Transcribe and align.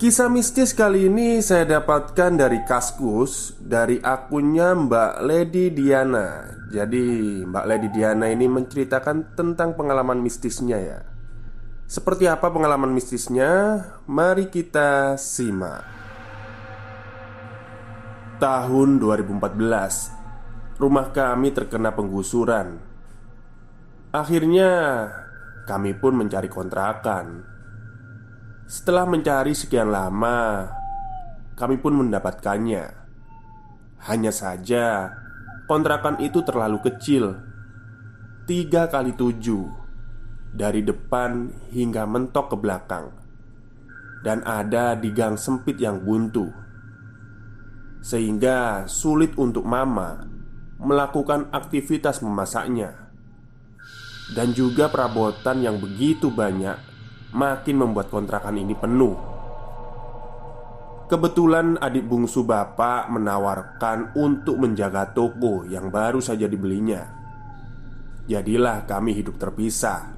Kisah 0.00 0.32
mistis 0.32 0.72
kali 0.72 1.12
ini 1.12 1.44
saya 1.44 1.76
dapatkan 1.76 2.32
dari 2.32 2.64
Kaskus 2.64 3.52
Dari 3.60 4.00
akunnya 4.00 4.72
Mbak 4.72 5.12
Lady 5.28 5.68
Diana. 5.68 6.56
Jadi 6.72 7.04
Mbak 7.44 7.64
Lady 7.68 7.92
Diana 7.92 8.32
ini 8.32 8.48
menceritakan 8.48 9.36
tentang 9.36 9.76
pengalaman 9.76 10.24
mistisnya 10.24 10.80
ya. 10.80 11.04
Seperti 11.84 12.32
apa 12.32 12.48
pengalaman 12.48 12.96
mistisnya? 12.96 13.84
Mari 14.08 14.48
kita 14.48 15.20
simak. 15.20 15.84
Tahun 18.40 18.88
2014 19.04 20.80
Rumah 20.80 21.06
kami 21.12 21.52
terkena 21.52 21.92
penggusuran. 21.92 22.80
Akhirnya 24.16 24.72
kami 25.68 25.92
pun 25.92 26.16
mencari 26.16 26.48
kontrakan 26.48 27.49
setelah 28.70 29.02
mencari 29.02 29.50
sekian 29.50 29.90
lama, 29.90 30.70
kami 31.58 31.82
pun 31.82 31.90
mendapatkannya. 31.90 32.86
Hanya 34.06 34.30
saja, 34.30 35.10
kontrakan 35.66 36.22
itu 36.22 36.46
terlalu 36.46 36.78
kecil, 36.86 37.34
tiga 38.46 38.86
kali 38.86 39.18
tujuh, 39.18 39.66
dari 40.54 40.86
depan 40.86 41.50
hingga 41.74 42.06
mentok 42.06 42.54
ke 42.54 42.56
belakang, 42.62 43.10
dan 44.22 44.46
ada 44.46 44.94
di 44.94 45.10
gang 45.10 45.34
sempit 45.34 45.74
yang 45.82 46.06
buntu, 46.06 46.46
sehingga 48.06 48.86
sulit 48.86 49.34
untuk 49.34 49.66
Mama 49.66 50.30
melakukan 50.78 51.50
aktivitas 51.50 52.22
memasaknya, 52.22 53.10
dan 54.38 54.54
juga 54.54 54.86
perabotan 54.86 55.58
yang 55.58 55.82
begitu 55.82 56.30
banyak 56.30 56.89
makin 57.34 57.76
membuat 57.78 58.10
kontrakan 58.10 58.58
ini 58.58 58.74
penuh. 58.74 59.14
Kebetulan 61.10 61.74
adik 61.82 62.06
bungsu 62.06 62.46
bapak 62.46 63.10
menawarkan 63.10 64.14
untuk 64.14 64.62
menjaga 64.62 65.10
toko 65.10 65.66
yang 65.66 65.90
baru 65.90 66.22
saja 66.22 66.46
dibelinya. 66.46 67.02
Jadilah 68.30 68.86
kami 68.86 69.18
hidup 69.18 69.34
terpisah. 69.34 70.14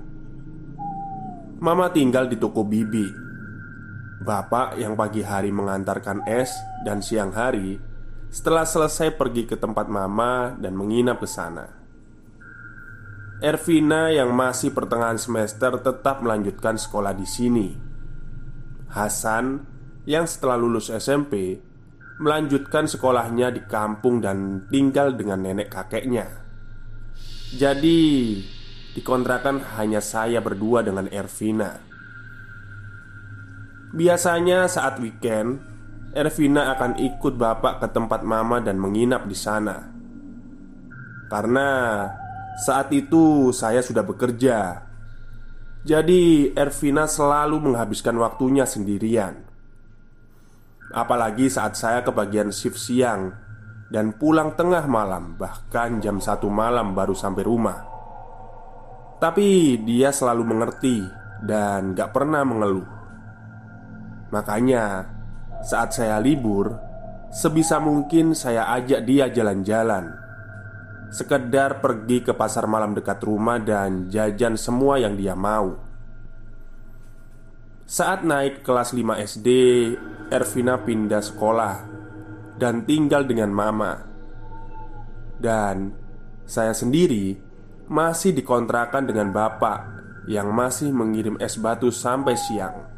Mama 1.65 1.89
tinggal 1.89 2.29
di 2.29 2.37
toko 2.37 2.61
bibi. 2.61 3.09
Bapak 4.21 4.77
yang 4.77 4.93
pagi 4.93 5.25
hari 5.25 5.49
mengantarkan 5.49 6.29
es 6.29 6.53
dan 6.85 7.01
siang 7.01 7.33
hari 7.33 7.81
setelah 8.29 8.69
selesai 8.69 9.17
pergi 9.17 9.49
ke 9.49 9.57
tempat 9.57 9.89
mama 9.89 10.53
dan 10.61 10.77
menginap 10.77 11.25
ke 11.25 11.29
sana. 11.29 11.82
Ervina 13.43 14.07
yang 14.15 14.31
masih 14.31 14.71
pertengahan 14.71 15.19
semester 15.19 15.75
tetap 15.83 16.23
melanjutkan 16.23 16.79
sekolah 16.79 17.11
di 17.11 17.27
sini. 17.27 17.75
Hasan 18.87 19.67
yang 20.07 20.31
setelah 20.31 20.55
lulus 20.55 20.95
SMP 20.95 21.59
melanjutkan 22.23 22.87
sekolahnya 22.87 23.51
di 23.51 23.67
kampung 23.67 24.23
dan 24.23 24.71
tinggal 24.71 25.19
dengan 25.19 25.43
nenek 25.43 25.75
kakeknya. 25.75 26.31
Jadi, 27.59 28.39
dikontrakan 28.95 29.75
hanya 29.75 29.99
saya 29.99 30.39
berdua 30.39 30.87
dengan 30.87 31.11
Ervina. 31.11 31.83
Biasanya 33.91 34.71
saat 34.71 35.03
weekend, 35.03 35.59
Ervina 36.15 36.79
akan 36.79 36.95
ikut 36.95 37.35
bapak 37.35 37.83
ke 37.83 37.89
tempat 37.91 38.23
mama 38.23 38.63
dan 38.63 38.79
menginap 38.79 39.27
di 39.27 39.35
sana. 39.35 39.91
Karena 41.27 41.69
saat 42.59 42.93
itu 42.93 43.49
saya 43.57 43.81
sudah 43.81 44.05
bekerja. 44.05 44.85
Jadi 45.83 46.53
Ervina 46.55 47.09
selalu 47.09 47.73
menghabiskan 47.73 48.15
waktunya 48.21 48.69
sendirian. 48.69 49.43
Apalagi 50.93 51.49
saat 51.49 51.73
saya 51.75 52.05
kebagian 52.05 52.53
shift 52.53 52.77
siang 52.77 53.33
Dan 53.89 54.13
pulang 54.13 54.53
tengah 54.53 54.85
malam 54.85 55.41
Bahkan 55.41 56.05
jam 56.05 56.21
satu 56.21 56.53
malam 56.53 56.93
baru 56.93 57.17
sampai 57.17 57.43
rumah. 57.49 57.81
Tapi 59.17 59.81
dia 59.81 60.13
selalu 60.13 60.45
mengerti 60.45 61.01
Dan 61.41 61.97
gak 61.97 62.13
pernah 62.13 62.45
mengeluh. 62.45 62.85
Makanya 64.37 65.09
saat 65.65 65.97
saya 65.97 66.21
libur 66.21 66.77
Sebisa 67.33 67.81
mungkin 67.81 68.37
saya 68.37 68.69
ajak 68.77 69.09
dia 69.09 69.33
jalan-jalan 69.33 70.22
Sekedar 71.13 71.85
pergi 71.85 72.25
ke 72.25 72.33
pasar 72.33 72.65
malam 72.65 72.97
dekat 72.97 73.21
rumah 73.21 73.61
dan 73.61 74.09
jajan 74.09 74.57
semua 74.57 74.97
yang 74.97 75.13
dia 75.13 75.37
mau. 75.37 75.77
Saat 77.85 78.25
naik 78.25 78.65
kelas 78.65 78.97
5 78.97 79.21
SD 79.21 79.49
Ervina 80.33 80.81
pindah 80.81 81.21
sekolah 81.21 81.75
Dan 82.57 82.89
tinggal 82.89 83.29
dengan 83.29 83.53
mama. 83.53 83.93
Dan 85.37 85.93
saya 86.49 86.73
sendiri 86.73 87.37
masih 87.93 88.33
dikontrakan 88.33 89.05
dengan 89.05 89.37
bapak 89.37 89.79
Yang 90.25 90.49
masih 90.49 90.91
mengirim 90.97 91.37
es 91.37 91.61
batu 91.61 91.93
sampai 91.93 92.41
siang. 92.41 92.89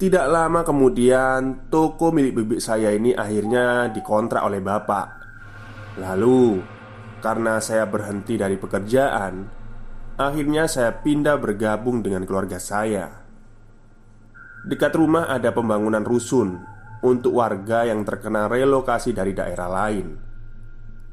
Tidak 0.00 0.24
lama 0.24 0.64
kemudian 0.64 1.68
Toko 1.68 2.08
milik 2.16 2.32
bibik 2.32 2.64
saya 2.64 2.96
ini 2.96 3.12
akhirnya 3.12 3.92
dikontrak 3.92 4.40
oleh 4.40 4.64
bapak. 4.64 5.06
Lalu 6.00 6.75
karena 7.24 7.58
saya 7.62 7.88
berhenti 7.88 8.36
dari 8.36 8.60
pekerjaan, 8.60 9.48
akhirnya 10.20 10.68
saya 10.68 10.92
pindah 11.00 11.40
bergabung 11.40 12.04
dengan 12.04 12.28
keluarga 12.28 12.60
saya. 12.60 13.24
Dekat 14.66 14.98
rumah 14.98 15.30
ada 15.30 15.54
pembangunan 15.54 16.02
rusun 16.02 16.58
untuk 17.00 17.38
warga 17.38 17.86
yang 17.86 18.02
terkena 18.02 18.50
relokasi 18.50 19.14
dari 19.14 19.30
daerah 19.30 19.70
lain. 19.70 20.18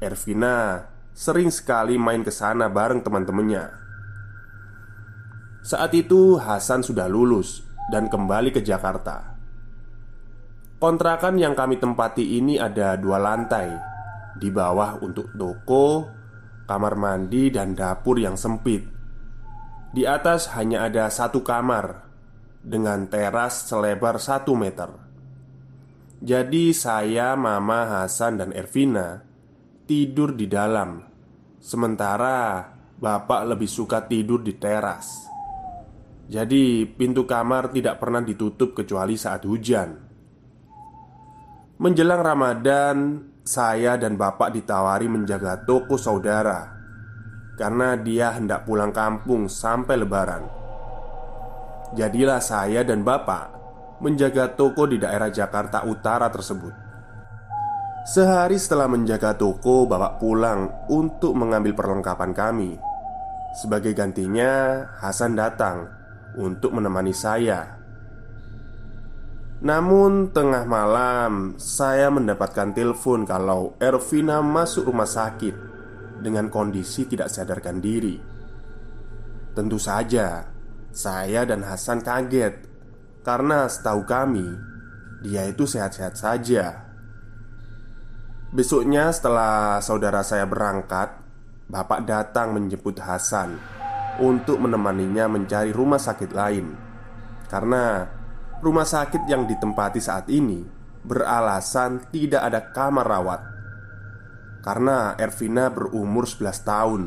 Ervina 0.02 0.90
sering 1.14 1.48
sekali 1.54 1.94
main 1.94 2.26
ke 2.26 2.34
sana 2.34 2.66
bareng 2.66 3.06
teman-temannya. 3.06 3.64
Saat 5.64 5.96
itu 5.96 6.36
Hasan 6.36 6.84
sudah 6.84 7.08
lulus 7.08 7.64
dan 7.88 8.10
kembali 8.10 8.52
ke 8.52 8.60
Jakarta. 8.60 9.38
Kontrakan 10.82 11.40
yang 11.40 11.56
kami 11.56 11.80
tempati 11.80 12.36
ini 12.36 12.60
ada 12.60 12.98
dua 13.00 13.16
lantai 13.16 13.93
di 14.38 14.50
bawah 14.50 14.98
untuk 15.02 15.30
toko, 15.34 16.10
kamar 16.66 16.94
mandi, 16.98 17.50
dan 17.54 17.74
dapur 17.76 18.18
yang 18.18 18.34
sempit. 18.34 18.82
Di 19.94 20.02
atas 20.04 20.50
hanya 20.58 20.90
ada 20.90 21.06
satu 21.06 21.46
kamar 21.46 22.02
dengan 22.64 23.06
teras 23.06 23.70
selebar 23.70 24.18
satu 24.18 24.58
meter. 24.58 24.90
Jadi, 26.24 26.74
saya, 26.74 27.36
Mama, 27.38 28.02
Hasan, 28.02 28.40
dan 28.40 28.50
Ervina 28.50 29.22
tidur 29.84 30.32
di 30.32 30.48
dalam, 30.48 31.04
sementara 31.60 32.72
Bapak 32.94 33.44
lebih 33.44 33.68
suka 33.68 34.08
tidur 34.08 34.40
di 34.40 34.56
teras. 34.56 35.28
Jadi, 36.24 36.88
pintu 36.88 37.28
kamar 37.28 37.68
tidak 37.68 38.00
pernah 38.00 38.24
ditutup 38.24 38.72
kecuali 38.72 39.12
saat 39.20 39.44
hujan. 39.44 39.92
Menjelang 41.76 42.22
Ramadan, 42.24 42.96
saya 43.44 44.00
dan 44.00 44.16
bapak 44.16 44.56
ditawari 44.56 45.04
menjaga 45.04 45.60
toko 45.68 46.00
saudara 46.00 46.80
karena 47.60 47.92
dia 47.92 48.32
hendak 48.32 48.64
pulang 48.64 48.88
kampung 48.88 49.52
sampai 49.52 50.00
Lebaran. 50.00 50.48
Jadilah 51.92 52.40
saya 52.40 52.80
dan 52.82 53.04
bapak 53.04 53.52
menjaga 54.00 54.48
toko 54.56 54.88
di 54.88 54.96
daerah 54.96 55.28
Jakarta 55.28 55.84
Utara 55.84 56.32
tersebut. 56.32 56.72
Sehari 58.08 58.56
setelah 58.56 58.88
menjaga 58.88 59.36
toko, 59.36 59.84
bapak 59.84 60.20
pulang 60.20 60.88
untuk 60.88 61.36
mengambil 61.36 61.76
perlengkapan 61.76 62.32
kami. 62.32 62.80
Sebagai 63.60 63.92
gantinya, 63.92 64.84
Hasan 64.98 65.36
datang 65.36 65.88
untuk 66.36 66.74
menemani 66.74 67.12
saya. 67.12 67.83
Namun, 69.64 70.28
tengah 70.28 70.68
malam 70.68 71.56
saya 71.56 72.12
mendapatkan 72.12 72.76
telepon 72.76 73.24
kalau 73.24 73.72
Ervina 73.80 74.44
masuk 74.44 74.92
rumah 74.92 75.08
sakit 75.08 75.56
dengan 76.20 76.52
kondisi 76.52 77.08
tidak 77.08 77.32
sadarkan 77.32 77.80
diri. 77.80 78.20
Tentu 79.56 79.80
saja, 79.80 80.52
saya 80.92 81.48
dan 81.48 81.64
Hasan 81.64 82.04
kaget 82.04 82.60
karena 83.24 83.64
setahu 83.64 84.04
kami 84.04 84.44
dia 85.24 85.48
itu 85.48 85.64
sehat-sehat 85.64 86.20
saja. 86.20 86.84
Besoknya, 88.52 89.08
setelah 89.16 89.80
saudara 89.80 90.20
saya 90.20 90.44
berangkat, 90.44 91.08
bapak 91.72 92.04
datang 92.04 92.52
menjemput 92.52 93.00
Hasan 93.00 93.56
untuk 94.20 94.60
menemaninya 94.60 95.24
mencari 95.24 95.72
rumah 95.72 95.98
sakit 95.98 96.30
lain 96.36 96.76
karena 97.48 98.06
rumah 98.60 98.86
sakit 98.86 99.26
yang 99.26 99.48
ditempati 99.48 99.98
saat 99.98 100.30
ini 100.30 100.62
beralasan 101.02 102.04
tidak 102.12 102.42
ada 102.44 102.60
kamar 102.70 103.06
rawat 103.06 103.40
karena 104.64 105.16
Ervina 105.16 105.72
berumur 105.72 106.28
11 106.28 106.64
tahun 106.64 107.02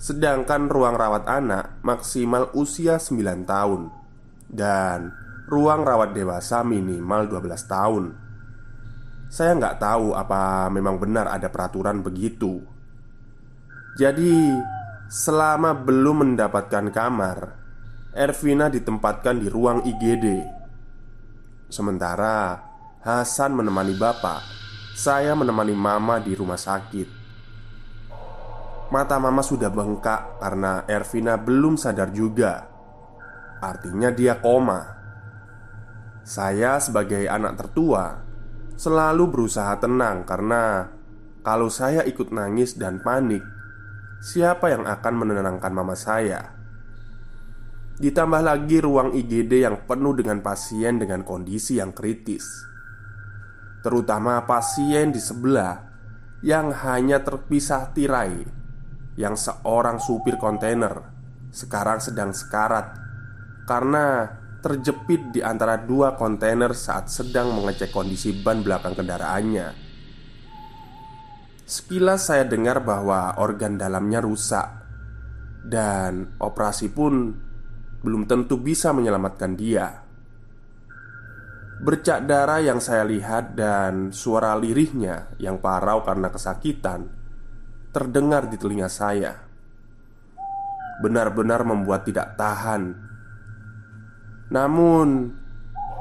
sedangkan 0.00 0.72
ruang 0.72 0.96
rawat 0.96 1.28
anak 1.28 1.80
maksimal 1.84 2.48
usia 2.56 2.96
9 2.96 3.44
tahun 3.44 3.92
dan 4.48 5.12
ruang 5.50 5.82
rawat 5.82 6.14
dewasa 6.14 6.62
minimal 6.62 7.26
12 7.26 7.66
tahun. 7.66 8.04
Saya 9.30 9.58
nggak 9.58 9.78
tahu 9.82 10.14
apa 10.14 10.70
memang 10.70 10.98
benar 10.98 11.26
ada 11.26 11.50
peraturan 11.50 12.02
begitu. 12.02 12.62
Jadi, 13.98 14.54
selama 15.10 15.74
belum 15.74 16.34
mendapatkan 16.34 16.90
kamar, 16.94 17.38
Ervina 18.14 18.70
ditempatkan 18.70 19.38
di 19.38 19.46
ruang 19.50 19.82
IGD. 19.86 20.58
Sementara 21.70 22.66
Hasan 23.00 23.56
menemani 23.56 23.96
bapak, 23.96 24.44
saya 24.92 25.32
menemani 25.32 25.72
mama 25.72 26.20
di 26.20 26.36
rumah 26.36 26.60
sakit. 26.60 27.08
Mata 28.92 29.16
mama 29.16 29.40
sudah 29.40 29.72
bengkak 29.72 30.36
karena 30.36 30.84
Ervina 30.84 31.40
belum 31.40 31.80
sadar 31.80 32.12
juga. 32.12 32.68
Artinya 33.64 34.12
dia 34.12 34.36
koma. 34.36 34.84
Saya 36.26 36.76
sebagai 36.76 37.24
anak 37.24 37.56
tertua 37.56 38.20
selalu 38.76 39.32
berusaha 39.32 39.80
tenang 39.80 40.28
karena 40.28 40.92
kalau 41.40 41.72
saya 41.72 42.04
ikut 42.04 42.36
nangis 42.36 42.76
dan 42.76 43.00
panik, 43.00 43.40
siapa 44.20 44.68
yang 44.68 44.84
akan 44.84 45.14
menenangkan 45.24 45.72
mama 45.72 45.96
saya? 45.96 46.59
Ditambah 48.00 48.40
lagi 48.40 48.80
ruang 48.80 49.12
IGD 49.12 49.68
yang 49.68 49.84
penuh 49.84 50.16
dengan 50.16 50.40
pasien 50.40 50.96
dengan 50.96 51.20
kondisi 51.20 51.76
yang 51.76 51.92
kritis. 51.92 52.70
Terutama 53.80 54.44
pasien 54.44 55.08
di 55.08 55.20
sebelah 55.20 55.88
Yang 56.44 56.66
hanya 56.84 57.24
terpisah 57.24 57.92
tirai 57.96 58.44
Yang 59.16 59.48
seorang 59.48 59.96
supir 60.00 60.36
kontainer 60.36 61.00
Sekarang 61.48 62.00
sedang 62.00 62.36
sekarat 62.36 62.96
Karena 63.64 64.36
terjepit 64.60 65.32
di 65.32 65.40
antara 65.40 65.80
dua 65.80 66.20
kontainer 66.20 66.76
saat 66.76 67.08
sedang 67.08 67.56
mengecek 67.56 67.88
kondisi 67.96 68.36
ban 68.44 68.60
belakang 68.60 68.92
kendaraannya. 68.92 69.72
Sekilas 71.64 72.28
saya 72.28 72.44
dengar 72.44 72.84
bahwa 72.84 73.40
organ 73.40 73.80
dalamnya 73.80 74.20
rusak 74.20 74.68
Dan 75.64 76.36
operasi 76.36 76.92
pun 76.92 77.32
belum 78.00 78.24
tentu 78.24 78.56
bisa 78.60 78.92
menyelamatkan 78.96 79.52
dia. 79.56 80.04
Bercak 81.80 82.28
darah 82.28 82.60
yang 82.60 82.76
saya 82.76 83.08
lihat 83.08 83.56
dan 83.56 84.12
suara 84.12 84.52
lirihnya 84.56 85.32
yang 85.40 85.56
parau 85.64 86.04
karena 86.04 86.28
kesakitan 86.28 87.08
terdengar 87.90 88.46
di 88.46 88.56
telinga 88.60 88.86
saya. 88.86 89.32
Benar-benar 91.00 91.64
membuat 91.64 92.04
tidak 92.04 92.36
tahan. 92.36 92.92
Namun, 94.52 95.32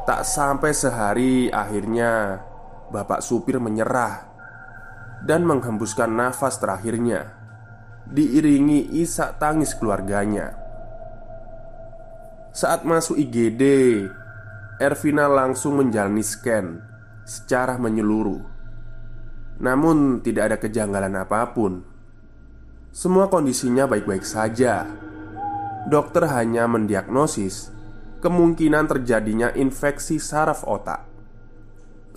tak 0.04 0.28
sampai 0.28 0.76
sehari 0.76 1.48
akhirnya 1.48 2.44
bapak 2.92 3.24
supir 3.24 3.62
menyerah 3.62 4.28
dan 5.24 5.48
menghembuskan 5.48 6.12
nafas 6.12 6.60
terakhirnya, 6.60 7.32
diiringi 8.10 9.00
isak 9.00 9.40
tangis 9.40 9.72
keluarganya. 9.78 10.69
Saat 12.50 12.82
masuk 12.82 13.22
IGD, 13.22 13.62
Ervina 14.82 15.30
langsung 15.30 15.78
menjalani 15.78 16.26
scan 16.26 16.82
secara 17.22 17.78
menyeluruh. 17.78 18.42
Namun, 19.62 20.26
tidak 20.26 20.44
ada 20.50 20.58
kejanggalan 20.58 21.14
apa 21.14 21.54
pun. 21.54 21.86
Semua 22.90 23.30
kondisinya 23.30 23.86
baik-baik 23.86 24.26
saja. 24.26 24.90
Dokter 25.86 26.26
hanya 26.26 26.66
mendiagnosis 26.66 27.70
kemungkinan 28.26 28.90
terjadinya 28.90 29.54
infeksi 29.54 30.18
saraf 30.18 30.66
otak. 30.66 31.06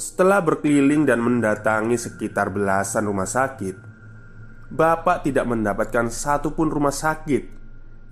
Setelah 0.01 0.41
berkeliling 0.41 1.05
dan 1.05 1.21
mendatangi 1.21 2.01
sekitar 2.01 2.49
belasan 2.49 3.05
rumah 3.05 3.29
sakit, 3.29 3.77
Bapak 4.73 5.29
tidak 5.29 5.45
mendapatkan 5.45 6.09
satupun 6.09 6.73
rumah 6.73 6.97
sakit 6.97 7.62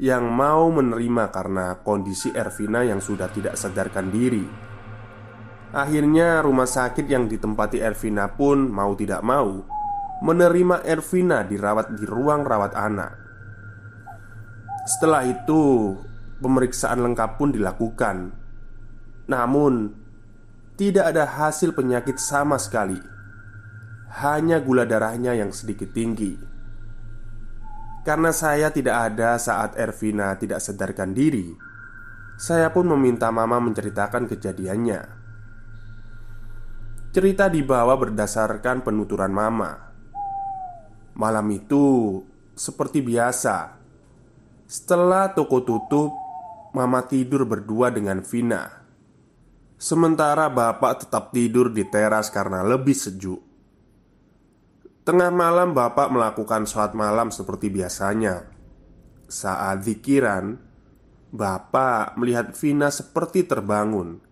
yang 0.01 0.33
mau 0.33 0.73
menerima 0.73 1.29
karena 1.29 1.77
kondisi 1.85 2.33
Ervina 2.33 2.81
yang 2.81 3.05
sudah 3.05 3.29
tidak 3.29 3.61
sadarkan 3.61 4.09
diri. 4.09 4.49
Akhirnya, 5.77 6.41
rumah 6.41 6.65
sakit 6.65 7.05
yang 7.05 7.29
ditempati 7.29 7.85
Ervina 7.85 8.33
pun 8.33 8.73
mau 8.73 8.97
tidak 8.97 9.21
mau 9.21 9.61
menerima 10.25 10.89
Ervina 10.89 11.45
dirawat 11.45 11.93
di 11.93 12.09
ruang 12.09 12.49
rawat 12.49 12.73
anak. 12.73 13.13
Setelah 14.89 15.29
itu, 15.29 15.95
pemeriksaan 16.41 17.05
lengkap 17.05 17.37
pun 17.37 17.53
dilakukan, 17.53 18.33
namun 19.29 19.93
tidak 20.81 21.13
ada 21.13 21.29
hasil 21.29 21.77
penyakit 21.77 22.17
sama 22.17 22.57
sekali, 22.57 22.97
hanya 24.25 24.65
gula 24.65 24.89
darahnya 24.89 25.37
yang 25.37 25.53
sedikit 25.53 25.93
tinggi. 25.93 26.50
Karena 28.01 28.33
saya 28.33 28.73
tidak 28.73 29.13
ada 29.13 29.37
saat 29.37 29.77
Ervina 29.77 30.33
tidak 30.41 30.65
sadarkan 30.65 31.13
diri. 31.13 31.53
Saya 32.41 32.73
pun 32.73 32.89
meminta 32.89 33.29
mama 33.29 33.61
menceritakan 33.61 34.25
kejadiannya. 34.25 35.01
Cerita 37.13 37.53
dibawa 37.53 37.99
berdasarkan 38.01 38.81
penuturan 38.81 39.35
mama. 39.35 39.93
Malam 41.19 41.47
itu 41.53 42.17
seperti 42.55 43.03
biasa 43.03 43.77
Setelah 44.71 45.35
toko 45.35 45.67
tutup 45.67 46.15
Mama 46.71 47.03
tidur 47.03 47.43
berdua 47.51 47.91
dengan 47.91 48.23
Vina. 48.23 48.71
Sementara 49.75 50.47
bapak 50.47 51.03
tetap 51.03 51.35
tidur 51.35 51.75
di 51.75 51.83
teras 51.83 52.31
karena 52.31 52.63
lebih 52.63 52.95
sejuk 52.95 53.50
Tengah 55.11 55.35
malam 55.35 55.75
bapak 55.75 56.07
melakukan 56.15 56.71
sholat 56.71 56.95
malam 56.95 57.35
seperti 57.35 57.67
biasanya. 57.67 58.47
Saat 59.27 59.83
zikiran 59.83 60.55
Bapak 61.35 62.15
melihat 62.15 62.55
Vina 62.55 62.95
seperti 62.95 63.43
terbangun. 63.43 64.23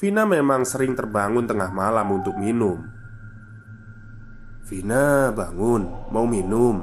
Vina 0.00 0.24
memang 0.24 0.64
sering 0.64 0.96
terbangun 0.96 1.44
tengah 1.44 1.68
malam 1.76 2.08
untuk 2.08 2.40
minum. 2.40 2.88
Vina 4.64 5.28
bangun, 5.28 6.08
mau 6.08 6.24
minum 6.24 6.80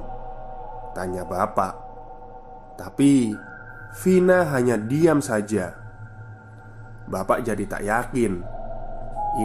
Tanya 0.93 1.25
bapak. 1.25 1.73
Tapi 2.77 3.33
Vina 4.05 4.45
hanya 4.53 4.77
diam 4.77 5.17
saja. 5.17 5.73
Bapak 7.09 7.41
jadi 7.41 7.65
tak 7.65 7.81
yakin 7.89 8.37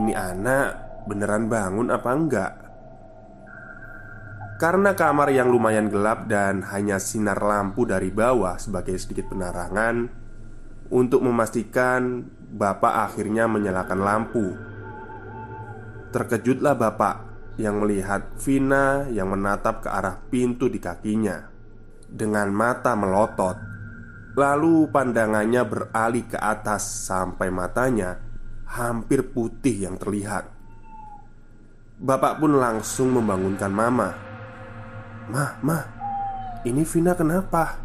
Ini 0.05 0.13
anak 0.13 0.69
beneran 1.09 1.49
bangun 1.49 1.89
apa 1.89 2.13
enggak 2.13 2.66
Karena 4.57 4.97
kamar 4.97 5.29
yang 5.33 5.53
lumayan 5.53 5.93
gelap 5.93 6.29
dan 6.33 6.65
hanya 6.73 6.97
sinar 6.97 7.37
lampu 7.45 7.85
dari 7.85 8.09
bawah 8.09 8.57
sebagai 8.57 8.97
sedikit 8.97 9.29
penerangan 9.29 10.09
Untuk 10.89 11.21
memastikan 11.21 12.25
Bapak 12.57 13.13
akhirnya 13.13 13.45
menyalakan 13.45 14.01
lampu 14.01 14.57
Terkejutlah 16.09 16.73
Bapak 16.73 17.27
yang 17.57 17.85
melihat 17.85 18.37
Vina 18.41 19.09
yang 19.09 19.33
menatap 19.33 19.85
ke 19.85 19.89
arah 19.89 20.21
pintu 20.29 20.69
di 20.69 20.77
kakinya 20.77 21.49
dengan 22.07 22.53
mata 22.53 22.93
melotot. 22.95 23.57
Lalu 24.37 24.93
pandangannya 24.93 25.65
beralih 25.65 26.29
ke 26.29 26.37
atas 26.37 27.09
sampai 27.09 27.49
matanya 27.49 28.21
hampir 28.69 29.33
putih 29.33 29.89
yang 29.89 29.97
terlihat. 29.97 30.53
Bapak 31.97 32.45
pun 32.45 32.61
langsung 32.61 33.17
membangunkan 33.17 33.73
Mama. 33.73 34.26
"Mah, 35.31 35.59
mah, 35.63 35.85
ini 36.63 36.83
Vina 36.87 37.13
kenapa?" 37.15 37.83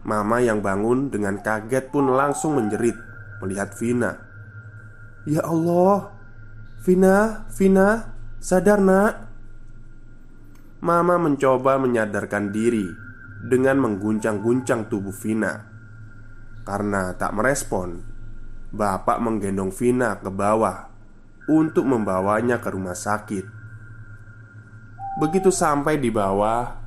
Mama 0.00 0.40
yang 0.40 0.64
bangun 0.64 1.12
dengan 1.12 1.38
kaget 1.44 1.92
pun 1.92 2.08
langsung 2.08 2.56
menjerit 2.56 2.96
melihat 3.44 3.76
Vina. 3.76 4.16
"Ya 5.28 5.44
Allah, 5.44 6.20
Vina, 6.80 7.44
Vina, 7.52 8.16
sadar 8.40 8.80
nak 8.80 9.28
Mama 10.80 11.20
mencoba 11.20 11.76
menyadarkan 11.76 12.48
diri 12.48 12.88
Dengan 13.44 13.76
mengguncang-guncang 13.84 14.88
tubuh 14.88 15.12
Vina 15.12 15.60
Karena 16.64 17.12
tak 17.20 17.36
merespon 17.36 18.00
Bapak 18.72 19.20
menggendong 19.20 19.76
Vina 19.76 20.16
ke 20.24 20.32
bawah 20.32 20.88
Untuk 21.52 21.84
membawanya 21.84 22.64
ke 22.64 22.72
rumah 22.72 22.96
sakit 22.96 23.59
Begitu 25.18 25.50
sampai 25.50 25.98
di 25.98 26.14
bawah 26.14 26.78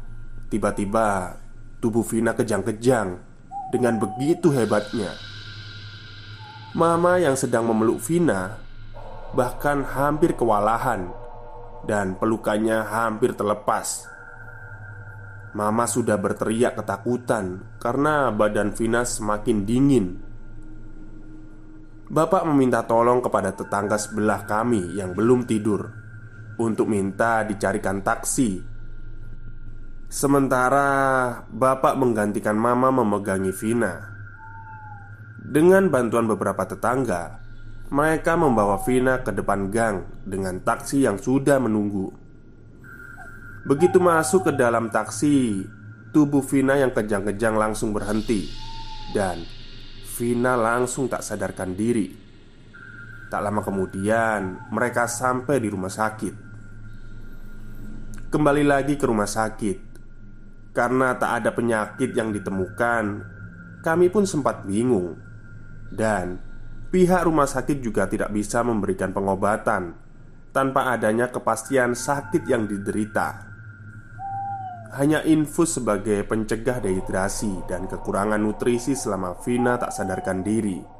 Tiba-tiba 0.47 1.35
Tubuh 1.83 2.07
Vina 2.07 2.31
kejang-kejang 2.31 3.19
Dengan 3.67 3.99
begitu 3.99 4.53
hebatnya 4.55 5.11
Mama 6.73 7.19
yang 7.19 7.35
sedang 7.35 7.67
memeluk 7.67 7.99
Vina 7.99 8.63
bahkan 9.33 9.81
hampir 9.81 10.37
kewalahan 10.37 11.09
dan 11.89 12.15
pelukannya 12.15 12.85
hampir 12.85 13.33
terlepas. 13.33 14.05
Mama 15.53 15.85
sudah 15.85 16.17
berteriak 16.17 16.77
ketakutan 16.77 17.77
karena 17.77 18.33
badan 18.33 18.73
Vina 18.73 19.05
semakin 19.05 19.65
dingin. 19.65 20.05
Bapak 22.13 22.45
meminta 22.45 22.85
tolong 22.85 23.21
kepada 23.25 23.53
tetangga 23.53 23.97
sebelah 23.97 24.45
kami 24.45 24.97
yang 24.97 25.17
belum 25.17 25.49
tidur 25.49 26.02
untuk 26.57 26.89
minta 26.89 27.41
dicarikan 27.45 28.01
taksi. 28.01 28.61
Sementara 30.13 30.89
bapak 31.49 31.97
menggantikan 31.97 32.53
mama 32.53 32.93
memegangi 32.93 33.49
Vina. 33.49 34.13
Dengan 35.43 35.89
bantuan 35.89 36.29
beberapa 36.29 36.63
tetangga, 36.69 37.41
mereka 37.89 38.37
membawa 38.39 38.79
Vina 38.81 39.21
ke 39.21 39.33
depan 39.33 39.73
gang 39.73 40.07
dengan 40.23 40.61
taksi 40.61 41.03
yang 41.03 41.17
sudah 41.17 41.59
menunggu. 41.59 42.13
Begitu 43.67 43.99
masuk 43.99 44.49
ke 44.49 44.51
dalam 44.53 44.89
taksi, 44.93 45.65
tubuh 46.13 46.41
Vina 46.45 46.77
yang 46.77 46.93
kejang-kejang 46.93 47.57
langsung 47.57 47.91
berhenti, 47.91 48.47
dan 49.11 49.41
Vina 50.15 50.53
langsung 50.55 51.09
tak 51.09 51.25
sadarkan 51.25 51.73
diri. 51.73 52.22
Tak 53.33 53.41
lama 53.41 53.65
kemudian, 53.65 54.69
mereka 54.69 55.09
sampai 55.09 55.57
di 55.57 55.73
rumah 55.73 55.89
sakit. 55.89 56.53
Kembali 58.29 58.61
lagi 58.61 58.93
ke 58.93 59.09
rumah 59.09 59.25
sakit 59.25 59.77
karena 60.69 61.17
tak 61.17 61.41
ada 61.41 61.49
penyakit 61.49 62.13
yang 62.13 62.29
ditemukan. 62.29 63.33
Kami 63.81 64.13
pun 64.13 64.29
sempat 64.29 64.69
bingung, 64.69 65.17
dan 65.89 66.53
Pihak 66.93 67.25
rumah 67.25 67.49
sakit 67.49 67.81
juga 67.81 68.05
tidak 68.05 68.29
bisa 68.29 68.61
memberikan 68.61 69.09
pengobatan 69.09 69.97
tanpa 70.53 70.93
adanya 70.93 71.25
kepastian 71.33 71.97
sakit 71.97 72.45
yang 72.45 72.69
diderita. 72.69 73.49
Hanya 74.93 75.25
infus 75.25 75.81
sebagai 75.81 76.21
pencegah 76.21 76.77
dehidrasi 76.77 77.65
dan 77.65 77.89
kekurangan 77.89 78.37
nutrisi 78.37 78.93
selama 78.93 79.33
Vina 79.41 79.81
tak 79.81 79.89
sadarkan 79.89 80.45
diri. 80.45 80.92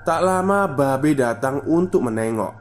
Tak 0.00 0.20
lama 0.24 0.64
Babe 0.64 1.12
datang 1.12 1.60
untuk 1.68 2.08
menengok. 2.08 2.56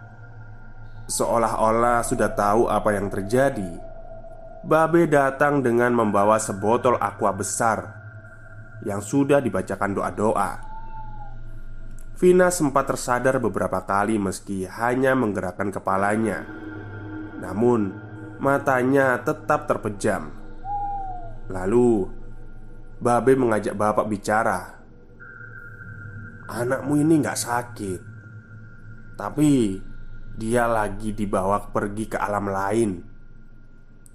Seolah-olah 1.08 2.04
sudah 2.04 2.36
tahu 2.36 2.68
apa 2.68 2.92
yang 2.92 3.08
terjadi. 3.08 3.80
Babe 4.68 5.08
datang 5.08 5.64
dengan 5.64 5.96
membawa 5.96 6.36
sebotol 6.36 7.00
aqua 7.00 7.32
besar 7.32 7.96
yang 8.84 9.00
sudah 9.00 9.40
dibacakan 9.40 9.96
doa-doa. 9.96 10.52
Vina 12.20 12.52
sempat 12.52 12.92
tersadar 12.92 13.40
beberapa 13.40 13.80
kali 13.88 14.20
meski 14.20 14.68
hanya 14.68 15.16
menggerakkan 15.16 15.72
kepalanya 15.72 16.44
Namun 17.40 17.96
matanya 18.44 19.24
tetap 19.24 19.72
terpejam 19.72 20.28
Lalu 21.48 22.12
Babe 23.00 23.40
mengajak 23.40 23.72
bapak 23.72 24.04
bicara 24.12 24.79
Anakmu 26.50 26.98
ini 26.98 27.22
nggak 27.22 27.40
sakit. 27.40 28.02
Tapi 29.14 29.52
Dia 30.40 30.72
lagi 30.72 31.12
dibawa 31.12 31.68
pergi 31.68 32.08
ke 32.08 32.16
alam 32.16 32.48
lain. 32.48 32.96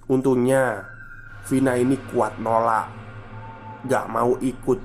Untungnya 0.09 0.89
Vina 1.45 1.77
ini 1.77 2.01
kuat 2.09 2.41
nolak. 2.41 2.89
Gak 3.85 4.09
mau 4.09 4.33
ikut. 4.41 4.81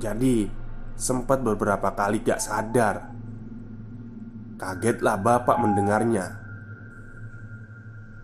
Jadi 0.00 0.64
Sempat 0.94 1.42
beberapa 1.42 1.90
kali 1.92 2.22
gak 2.22 2.40
sadar. 2.40 3.12
Kagetlah 4.54 5.18
bapak 5.18 5.58
mendengarnya. 5.58 6.38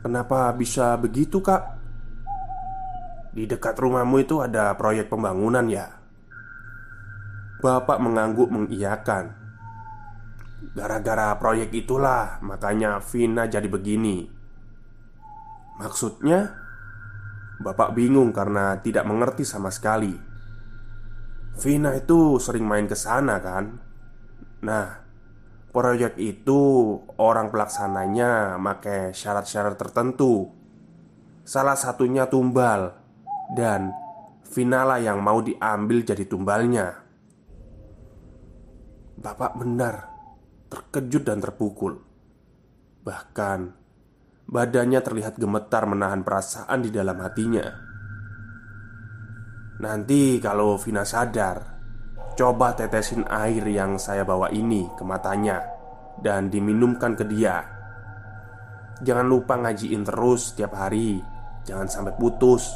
Kenapa 0.01 0.49
bisa 0.57 0.97
begitu 0.97 1.45
kak? 1.45 1.77
Di 3.37 3.45
dekat 3.45 3.77
rumahmu 3.77 4.23
itu 4.23 4.41
ada 4.41 4.73
proyek 4.79 5.13
pembangunan 5.13 5.67
ya? 5.69 6.00
Bapak 7.61 8.01
mengangguk 8.01 8.49
mengiyakan. 8.49 9.37
Gara-gara 10.73 11.37
proyek 11.37 11.77
itulah 11.77 12.41
makanya 12.41 13.05
Vina 13.05 13.45
jadi 13.45 13.69
begini. 13.69 14.25
Maksudnya? 15.77 16.57
Bapak 17.61 17.93
bingung 17.93 18.33
karena 18.33 18.81
tidak 18.81 19.05
mengerti 19.05 19.45
sama 19.45 19.69
sekali. 19.69 20.17
Vina 21.61 21.93
itu 21.93 22.41
sering 22.41 22.65
main 22.65 22.89
ke 22.89 22.97
sana 22.97 23.37
kan? 23.45 23.77
Nah 24.65 25.01
Proyek 25.71 26.19
itu 26.19 26.99
orang 27.23 27.55
pelaksananya 27.55 28.59
pakai 28.59 29.15
syarat-syarat 29.15 29.79
tertentu. 29.79 30.51
Salah 31.47 31.79
satunya 31.79 32.27
tumbal. 32.27 32.91
Dan 33.55 33.95
Vinala 34.51 34.99
yang 34.99 35.23
mau 35.23 35.39
diambil 35.39 36.03
jadi 36.03 36.27
tumbalnya 36.27 37.00
Bapak 39.21 39.53
benar 39.53 40.09
Terkejut 40.73 41.29
dan 41.29 41.45
terpukul. 41.45 41.93
Bahkan 43.05 43.61
Badannya 44.49 45.05
terlihat 45.05 45.37
gemetar 45.37 45.85
menahan 45.85 46.25
perasaan 46.25 46.81
di 46.81 46.89
dalam 46.89 47.21
hatinya. 47.21 47.69
Nanti 49.85 50.41
kalau 50.41 50.81
Vina 50.81 51.05
sadar 51.05 51.61
Coba 52.33 52.73
tetesin 52.73 53.29
air 53.29 53.61
yang 53.69 54.01
saya 54.01 54.25
bawa 54.25 54.49
ini 54.57 54.89
ke 54.97 55.05
matanya 55.05 55.69
Dan 56.17 56.49
diminumkan 56.49 57.13
ke 57.13 57.29
dia. 57.29 57.61
Jangan 59.05 59.29
lupa 59.29 59.61
ngajiin 59.61 60.01
terus 60.01 60.57
setiap 60.57 60.81
hari 60.81 61.21
Jangan 61.69 61.93
sampai 61.93 62.17
putus. 62.17 62.73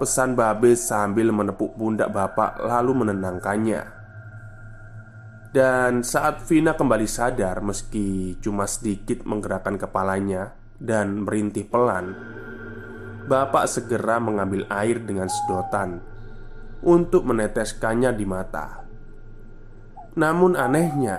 Pesan 0.00 0.32
Babe 0.32 0.72
sambil 0.72 1.28
menepuk 1.28 1.76
pundak 1.76 2.08
bapak 2.08 2.56
lalu 2.64 3.04
menenangkannya 3.04 4.03
Dan 5.54 6.02
saat 6.02 6.42
Vina 6.50 6.74
kembali 6.74 7.06
sadar 7.06 7.62
meski 7.62 8.34
cuma 8.42 8.66
sedikit 8.66 9.22
menggerakkan 9.22 9.78
kepalanya 9.78 10.50
Dan 10.82 11.22
merintih 11.22 11.70
pelan 11.70 12.10
Bapak 13.30 13.70
segera 13.70 14.18
mengambil 14.18 14.66
air 14.66 14.98
dengan 14.98 15.30
sedotan 15.30 16.02
untuk 16.84 17.24
meneteskannya 17.24 18.12
di 18.12 18.26
mata. 18.28 18.84
Namun 20.20 20.52
anehnya, 20.52 21.16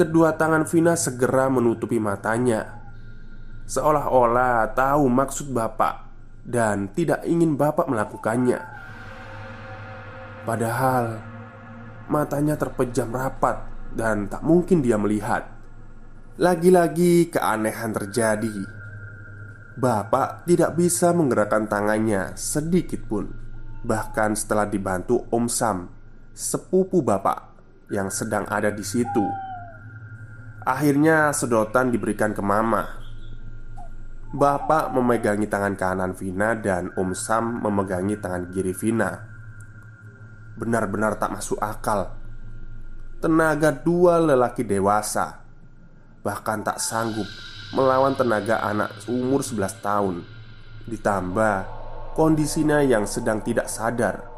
kedua 0.00 0.32
tangan 0.40 0.64
Vina 0.64 0.96
segera 0.96 1.52
menutupi 1.52 2.00
matanya 2.00 2.82
seolah-olah 3.72 4.74
tahu 4.74 5.08
maksud 5.08 5.54
bapak 5.54 6.04
dan 6.42 6.90
tidak 6.92 7.22
ingin 7.24 7.54
bapak 7.54 7.86
melakukannya. 7.86 8.60
Padahal 10.42 11.31
matanya 12.08 12.58
terpejam 12.58 13.10
rapat 13.12 13.62
dan 13.92 14.26
tak 14.26 14.42
mungkin 14.42 14.80
dia 14.80 14.96
melihat. 14.96 15.46
Lagi-lagi 16.40 17.28
keanehan 17.28 17.92
terjadi. 17.92 18.56
Bapak 19.76 20.48
tidak 20.48 20.76
bisa 20.76 21.12
menggerakkan 21.12 21.68
tangannya 21.68 22.32
sedikit 22.34 23.04
pun. 23.04 23.28
Bahkan 23.82 24.38
setelah 24.38 24.64
dibantu 24.64 25.26
Om 25.28 25.46
Sam, 25.50 25.90
sepupu 26.32 27.02
bapak 27.02 27.52
yang 27.90 28.08
sedang 28.08 28.46
ada 28.48 28.72
di 28.72 28.84
situ. 28.86 29.26
Akhirnya 30.62 31.34
sedotan 31.34 31.90
diberikan 31.90 32.30
ke 32.30 32.38
mama 32.38 33.02
Bapak 34.32 34.96
memegangi 34.96 35.44
tangan 35.44 35.76
kanan 35.76 36.16
Vina 36.16 36.56
dan 36.56 36.88
Om 36.96 37.12
Sam 37.12 37.60
memegangi 37.60 38.16
tangan 38.16 38.48
kiri 38.48 38.72
Vina 38.72 39.31
Benar-benar 40.56 41.16
tak 41.16 41.32
masuk 41.32 41.56
akal. 41.60 42.12
Tenaga 43.22 43.70
dua 43.70 44.18
lelaki 44.18 44.66
dewasa 44.66 45.42
Bahkan 46.22 46.62
tak 46.62 46.78
sanggup 46.78 47.26
melawan 47.74 48.14
tenaga 48.14 48.62
anak 48.62 48.94
umur 49.10 49.42
11 49.42 49.82
tahun. 49.82 50.16
Ditambah 50.86 51.56
kondisinya 52.14 52.78
yang 52.78 53.10
sedang 53.10 53.42
tidak 53.42 53.66
sadar. 53.66 54.30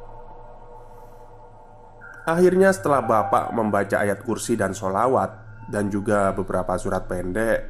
Akhirnya 2.24 2.72
setelah 2.72 3.04
bapak 3.04 3.52
membaca 3.52 4.00
ayat 4.00 4.24
kursi 4.24 4.56
dan 4.56 4.72
solawat 4.72 5.28
dan 5.68 5.92
juga 5.92 6.32
beberapa 6.32 6.72
surat 6.80 7.04
pendek, 7.04 7.68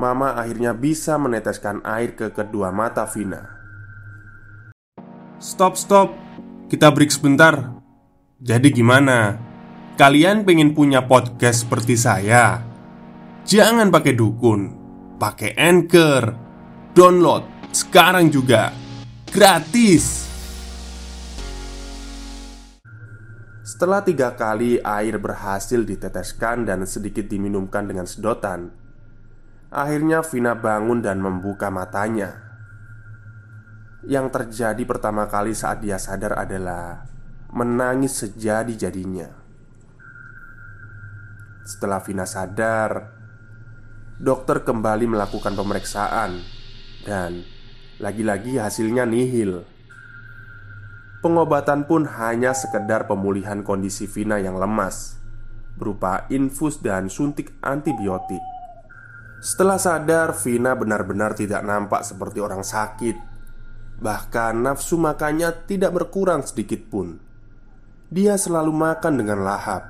Mama 0.00 0.38
akhirnya 0.38 0.72
bisa 0.72 1.20
meneteskan 1.20 1.84
air 1.84 2.16
ke 2.16 2.32
kedua 2.32 2.72
mata 2.72 3.04
Vina. 3.04 3.58
Stop, 5.42 5.76
stop, 5.76 6.14
kita 6.68 6.92
break 6.92 7.10
sebentar. 7.10 7.80
Jadi, 8.38 8.70
gimana? 8.70 9.40
Kalian 9.98 10.46
pengen 10.46 10.76
punya 10.76 11.02
podcast 11.08 11.66
seperti 11.66 11.98
saya? 11.98 12.62
Jangan 13.42 13.90
pakai 13.90 14.14
dukun, 14.14 14.60
pakai 15.18 15.56
anchor, 15.58 16.36
download 16.94 17.42
sekarang 17.74 18.30
juga 18.30 18.70
gratis. 19.32 20.28
Setelah 23.66 24.06
tiga 24.06 24.32
kali 24.38 24.78
air 24.80 25.18
berhasil 25.18 25.82
diteteskan 25.82 26.64
dan 26.68 26.86
sedikit 26.86 27.26
diminumkan 27.26 27.84
dengan 27.88 28.06
sedotan 28.06 28.88
Akhirnya 29.68 30.24
Vina 30.24 30.56
bangun 30.56 31.04
dan 31.04 31.20
membuka 31.20 31.68
matanya 31.68 32.47
Yang 34.06 34.30
terjadi 34.30 34.82
pertama 34.86 35.26
kali 35.26 35.58
saat 35.58 35.82
dia 35.82 35.98
sadar 35.98 36.38
adalah 36.38 37.02
Menangis 37.50 38.22
sejadi-jadinya 38.22 39.26
Setelah 41.66 41.98
Vina 42.06 42.22
sadar 42.22 43.10
Dokter 44.22 44.62
kembali 44.62 45.10
melakukan 45.10 45.58
pemeriksaan 45.58 46.38
Dan 47.02 47.42
lagi-lagi 47.98 48.62
hasilnya 48.62 49.02
nihil. 49.02 49.66
Pengobatan 51.18 51.90
pun 51.90 52.06
hanya 52.06 52.54
sekedar 52.54 53.10
pemulihan 53.10 53.66
kondisi 53.66 54.06
Vina 54.06 54.38
yang 54.38 54.62
lemas 54.62 55.18
Berupa 55.74 56.30
infus 56.30 56.78
dan 56.78 57.10
suntik 57.10 57.50
antibiotik. 57.66 58.42
Setelah 59.42 59.78
sadar, 59.78 60.34
Vina 60.38 60.78
benar-benar 60.78 61.34
tidak 61.34 61.66
nampak 61.66 62.06
seperti 62.06 62.38
orang 62.38 62.62
sakit 62.62 63.37
Bahkan 63.98 64.62
nafsu 64.62 64.94
makannya 64.94 65.66
tidak 65.66 65.90
berkurang 65.94 66.46
sedikit 66.46 66.86
pun. 66.86 67.18
Dia 68.08 68.38
selalu 68.38 68.70
makan 68.70 69.14
dengan 69.18 69.42
lahap. 69.42 69.84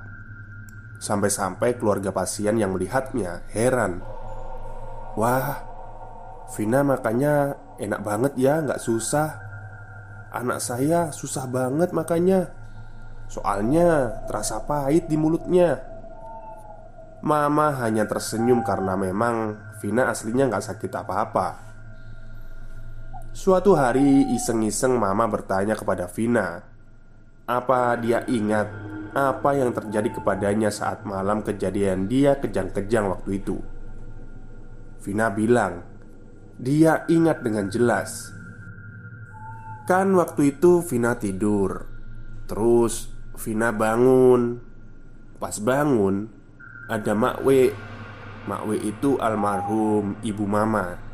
Sampai-sampai 0.99 1.77
keluarga 1.77 2.11
pasien 2.11 2.57
yang 2.59 2.75
melihatnya 2.75 3.47
heran. 3.53 4.03
Wah, 5.15 5.63
Vina 6.57 6.81
makannya 6.83 7.55
enak 7.79 8.01
banget 8.01 8.33
ya, 8.41 8.65
nggak 8.65 8.81
susah. 8.81 9.45
Anak 10.33 10.65
saya 10.65 11.13
susah 11.13 11.47
banget 11.49 11.93
makanya 11.93 12.59
Soalnya 13.29 14.25
terasa 14.25 14.65
pahit 14.65 15.05
di 15.05 15.21
mulutnya. 15.21 15.85
Mama 17.21 17.77
hanya 17.85 18.09
tersenyum 18.09 18.65
karena 18.65 18.97
memang 18.97 19.61
Vina 19.85 20.09
aslinya 20.09 20.49
nggak 20.49 20.65
sakit 20.65 20.93
apa-apa 20.97 21.68
Suatu 23.39 23.79
hari 23.79 24.35
iseng-iseng 24.35 24.99
mama 24.99 25.31
bertanya 25.31 25.79
kepada 25.79 26.11
Vina 26.11 26.59
Apa 27.47 27.95
dia 27.95 28.27
ingat 28.27 28.67
apa 29.15 29.55
yang 29.55 29.71
terjadi 29.71 30.11
kepadanya 30.19 30.75
saat 30.75 31.07
malam 31.07 31.47
kejadian 31.47 32.11
dia 32.11 32.35
kejang-kejang 32.43 33.07
waktu 33.07 33.39
itu? 33.39 33.63
Vina 35.07 35.31
bilang 35.31 35.87
Dia 36.59 37.07
ingat 37.07 37.47
dengan 37.47 37.71
jelas. 37.71 38.35
Kan 39.87 40.19
waktu 40.19 40.59
itu 40.59 40.83
Vina 40.83 41.15
tidur 41.15 41.87
Terus 42.51 43.07
Vina 43.39 43.71
bangun. 43.71 44.59
Pas 45.39 45.55
bangun 45.63 46.27
Ada 46.91 47.15
Mak 47.15 47.47
W 47.47 47.71
Mak 48.51 48.63
W 48.67 48.71
itu 48.83 49.15
almarhum 49.23 50.19
ibu 50.27 50.43
mama 50.43 51.08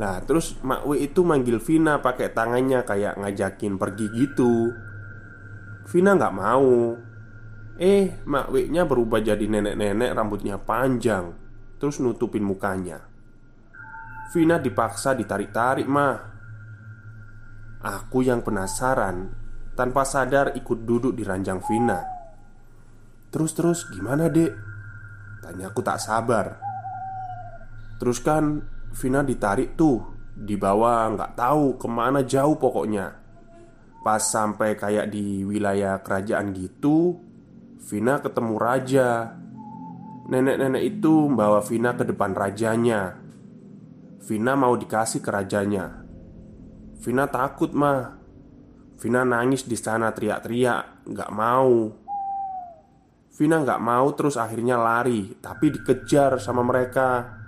Nah 0.00 0.24
terus 0.24 0.56
Mak 0.64 0.88
W 0.88 0.96
itu 1.04 1.20
manggil 1.20 1.60
Vina 1.60 2.00
pakai 2.00 2.32
tangannya 2.32 2.80
kayak 2.86 3.20
ngajakin 3.20 3.76
pergi 3.76 4.06
gitu. 4.16 4.72
Vina 5.88 6.16
nggak 6.16 6.36
mau. 6.36 6.96
Eh 7.76 8.20
Mak 8.24 8.52
W-nya 8.52 8.84
berubah 8.84 9.20
jadi 9.24 9.48
nenek-nenek 9.48 10.12
rambutnya 10.12 10.60
panjang 10.60 11.34
Terus 11.82 11.98
nutupin 11.98 12.46
mukanya. 12.46 13.02
Vina 14.30 14.62
dipaksa 14.62 15.18
ditarik-tarik 15.18 15.90
mah. 15.90 16.14
Aku 17.82 18.22
yang 18.22 18.46
penasaran 18.46 19.34
Tanpa 19.74 20.06
sadar 20.06 20.54
ikut 20.54 20.86
duduk 20.86 21.16
di 21.16 21.26
ranjang 21.26 21.58
Vina. 21.66 21.98
Terus-terus 23.34 23.90
gimana 23.90 24.30
dek? 24.30 24.52
Tanyaku 25.42 25.80
tak 25.82 25.98
sabar. 25.98 26.60
Terus 27.98 28.22
kan 28.22 28.62
Vina 28.92 29.24
ditarik 29.24 29.74
tuh 29.76 29.98
di 30.32 30.56
bawah 30.56 31.12
nggak 31.16 31.32
tahu 31.36 31.80
ke 31.80 31.88
mana 31.88 32.20
jauh 32.24 32.56
pokoknya. 32.56 33.20
Pas 34.02 34.20
sampai 34.20 34.74
kayak 34.74 35.14
di 35.14 35.46
wilayah 35.46 36.02
kerajaan 36.02 36.50
gitu 36.52 37.16
Vina 37.82 38.22
ketemu 38.22 38.54
raja. 38.62 39.34
Nenek-nenek 40.30 40.82
itu 40.86 41.26
membawa 41.26 41.58
Vina 41.66 41.98
ke 41.98 42.06
depan 42.06 42.30
rajanya. 42.30 43.18
Vina 44.22 44.54
mau 44.54 44.78
dikasih 44.78 45.18
ke 45.18 45.30
rajanya. 45.34 46.06
Vina 47.02 47.26
takut 47.26 47.74
mah. 47.74 48.22
Vina 49.02 49.26
nangis 49.26 49.66
di 49.66 49.74
sana 49.74 50.14
teriak-teriak 50.14 51.10
Gak 51.10 51.30
mau. 51.34 51.90
Vina 53.34 53.66
gak 53.66 53.82
mau 53.82 54.06
terus 54.14 54.38
akhirnya 54.38 54.78
lari 54.78 55.34
Tapi 55.40 55.74
dikejar 55.74 56.38
sama 56.38 56.62
mereka 56.62 57.41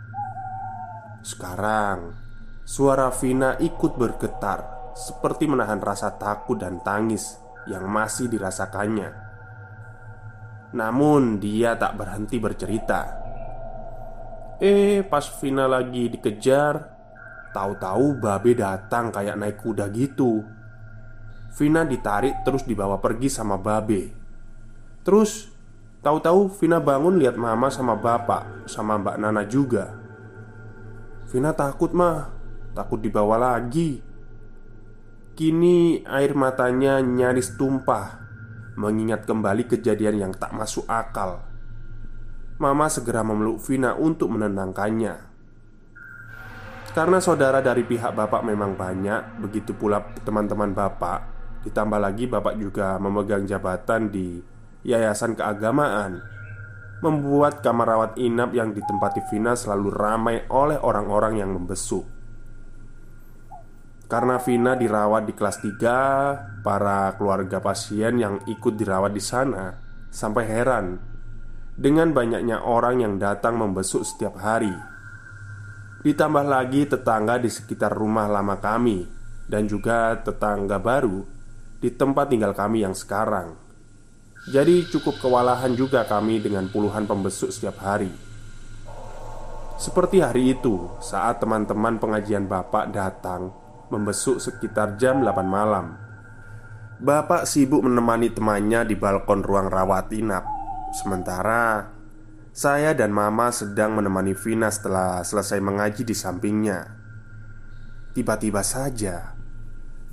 Sekarang 1.25 2.13
Suara 2.69 3.09
Vina 3.09 3.57
ikut 3.57 3.97
bergetar 3.97 4.93
Seperti 4.93 5.49
menahan 5.49 5.81
rasa 5.81 6.13
takut 6.21 6.61
dan 6.61 6.85
tangis 6.85 7.41
Yang 7.65 7.85
masih 7.89 8.27
dirasakannya. 8.29 9.09
Namun 10.77 11.41
dia 11.41 11.81
tak 11.81 11.97
berhenti 11.97 12.37
bercerita. 12.37 13.09
Eh 14.61 15.01
pas 15.01 15.25
Vina 15.41 15.65
lagi 15.65 16.13
dikejar 16.13 16.93
Tahu-tahu 17.57 18.21
Babe 18.21 18.53
datang 18.53 19.09
kayak 19.09 19.41
naik 19.41 19.65
kuda 19.65 19.89
gitu. 19.97 20.45
Vina 21.57 21.89
ditarik 21.89 22.45
terus 22.45 22.69
dibawa 22.69 23.01
pergi 23.01 23.33
sama 23.33 23.57
Babe. 23.57 24.13
Terus 25.01 25.49
Tahu-tahu 26.05 26.53
Vina 26.61 26.85
bangun 26.85 27.17
lihat 27.17 27.41
mama 27.41 27.73
sama 27.73 27.97
bapak 27.97 28.69
Sama 28.69 29.01
mbak 29.01 29.17
Nana 29.17 29.49
juga 29.49 30.04
Vina 31.35 31.51
takut 31.51 31.91
mah. 31.91 32.31
Takut 32.79 33.03
dibawa 33.03 33.35
lagi. 33.35 33.99
Kini 35.35 36.07
air 36.07 36.31
matanya 36.39 37.03
nyaris 37.03 37.59
tumpah 37.59 38.23
Mengingat 38.79 39.27
kembali 39.27 39.67
kejadian 39.67 40.23
yang 40.23 40.33
tak 40.35 40.55
masuk 40.55 40.87
akal. 40.87 41.43
Mama 42.63 42.87
segera 42.87 43.27
memeluk 43.27 43.59
Vina 43.67 43.99
untuk 43.99 44.31
menenangkannya. 44.31 45.15
Karena 46.95 47.19
saudara 47.19 47.59
dari 47.59 47.83
pihak 47.83 48.15
bapak 48.15 48.47
memang 48.47 48.79
banyak, 48.79 49.43
begitu 49.43 49.75
pula 49.75 50.07
teman-teman 50.23 50.71
bapak, 50.71 51.27
ditambah 51.67 51.99
lagi 51.99 52.31
bapak 52.31 52.55
juga 52.59 52.95
memegang 53.03 53.43
jabatan 53.43 54.07
di 54.11 54.39
yayasan 54.87 55.35
keagamaan. 55.35 56.23
Membuat 57.03 57.65
kamar 57.65 57.97
rawat 57.97 58.13
inap 58.21 58.55
yang 58.55 58.71
ditempati 58.71 59.27
Vina 59.33 59.59
selalu 59.59 59.89
ramai 59.91 60.37
oleh 60.53 60.79
orang-orang 60.79 61.43
yang 61.43 61.51
membesuk. 61.51 62.07
Karena 64.05 64.39
Vina 64.39 64.77
dirawat 64.77 65.25
di 65.27 65.33
kelas 65.33 65.59
3, 65.65 66.63
para 66.63 67.17
keluarga 67.17 67.59
pasien 67.59 68.21
yang 68.21 68.39
ikut 68.47 68.77
dirawat 68.77 69.11
di 69.11 69.23
sana 69.25 69.75
sampai 70.13 70.45
heran 70.47 70.87
dengan 71.75 72.15
banyaknya 72.15 72.63
orang 72.63 73.03
yang 73.03 73.15
datang 73.19 73.59
membesuk 73.59 74.07
setiap 74.07 74.39
hari. 74.39 74.71
Ditambah 76.05 76.45
lagi 76.47 76.85
tetangga 76.85 77.41
di 77.41 77.49
sekitar 77.49 77.91
rumah 77.97 78.29
lama 78.29 78.61
kami 78.61 79.09
dan 79.49 79.65
juga 79.67 80.15
tetangga 80.21 80.79
baru 80.79 81.25
di 81.81 81.89
tempat 81.91 82.31
tinggal 82.31 82.53
kami 82.53 82.85
yang 82.85 82.93
sekarang. 82.93 83.64
Jadi 84.45 84.85
cukup 84.93 85.25
kewalahan 85.25 85.73
juga 85.73 86.05
kami 86.05 86.37
dengan 86.37 86.69
puluhan 86.69 87.09
pembesuk 87.09 87.49
setiap 87.49 87.81
hari. 87.81 88.13
Seperti 89.81 90.21
hari 90.21 90.53
itu 90.53 90.93
saat 91.01 91.41
teman-teman 91.41 91.97
pengajian 91.97 92.45
bapak 92.45 92.93
datang 92.93 93.65
Membesuk 93.93 94.41
sekitar 94.41 94.97
jam 94.97 95.21
8 95.21 95.45
malam. 95.45 95.97
Bapak 96.99 97.45
sibuk 97.45 97.85
menemani 97.85 98.33
temannya 98.33 98.89
di 98.89 98.97
balkon 98.97 99.45
ruang 99.45 99.69
rawat 99.69 100.09
inap. 100.17 100.45
Sementara 100.97 101.93
saya 102.51 102.97
dan 102.97 103.13
mama 103.13 103.53
sedang 103.53 103.93
menemani 103.93 104.33
Vina 104.33 104.73
setelah 104.73 105.21
selesai 105.21 105.61
mengaji 105.61 106.03
di 106.03 106.17
sampingnya. 106.17 106.81
Tiba-tiba 108.17 108.65
saja 108.65 109.37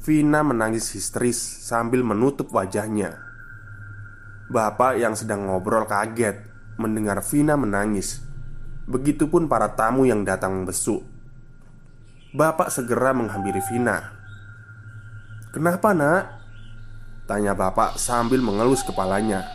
Vina 0.03 0.43
menangis 0.43 0.91
histeris 0.91 1.39
sambil 1.39 2.03
menutup 2.03 2.51
wajahnya 2.51 3.30
Bapak 4.51 4.99
yang 4.99 5.15
sedang 5.15 5.47
ngobrol 5.47 5.87
kaget 5.87 6.43
mendengar 6.75 7.23
Vina 7.23 7.55
menangis. 7.55 8.19
Begitupun 8.83 9.47
para 9.47 9.71
tamu 9.79 10.03
yang 10.03 10.27
datang 10.27 10.51
membesuk. 10.51 11.07
Bapak 12.35 12.67
segera 12.67 13.15
menghampiri 13.15 13.63
Vina. 13.71 14.11
"Kenapa, 15.55 15.95
Nak?" 15.95 16.23
tanya 17.31 17.55
bapak 17.55 17.95
sambil 17.95 18.43
mengelus 18.43 18.83
kepalanya. 18.83 19.47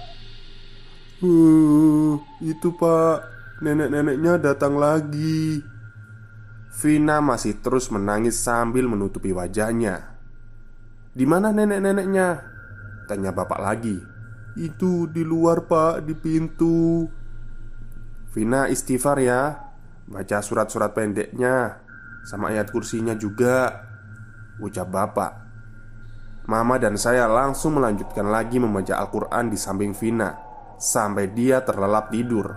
"Uh, 1.20 2.16
itu, 2.40 2.72
Pak. 2.72 3.20
Nenek-neneknya 3.60 4.40
datang 4.40 4.80
lagi." 4.80 5.60
Vina 6.80 7.20
masih 7.20 7.60
terus 7.60 7.92
menangis 7.92 8.40
sambil 8.40 8.88
menutupi 8.88 9.28
wajahnya. 9.36 10.16
"Di 11.12 11.28
mana 11.28 11.52
nenek-neneknya?" 11.52 12.28
tanya 13.04 13.28
bapak 13.28 13.60
lagi. 13.60 14.15
Itu 14.56 15.04
di 15.12 15.20
luar 15.20 15.68
pak, 15.68 16.00
di 16.08 16.16
pintu. 16.16 17.04
Vina 18.32 18.72
istighfar 18.72 19.20
ya. 19.20 19.52
Baca 20.08 20.40
surat-surat 20.40 20.96
pendeknya. 20.96 21.84
Sama 22.24 22.56
ayat 22.56 22.72
kursinya 22.72 23.12
juga. 23.12 23.84
Ucap 24.56 24.88
bapak. 24.88 25.32
Mama 26.48 26.80
dan 26.80 26.96
saya 26.96 27.28
langsung 27.28 27.76
melanjutkan 27.76 28.32
lagi 28.32 28.56
membaca 28.56 28.96
Al-Quran 28.96 29.52
di 29.52 29.58
samping 29.60 29.92
Vina. 29.92 30.32
Sampai 30.80 31.36
dia 31.36 31.60
terlelap 31.60 32.08
tidur. 32.08 32.48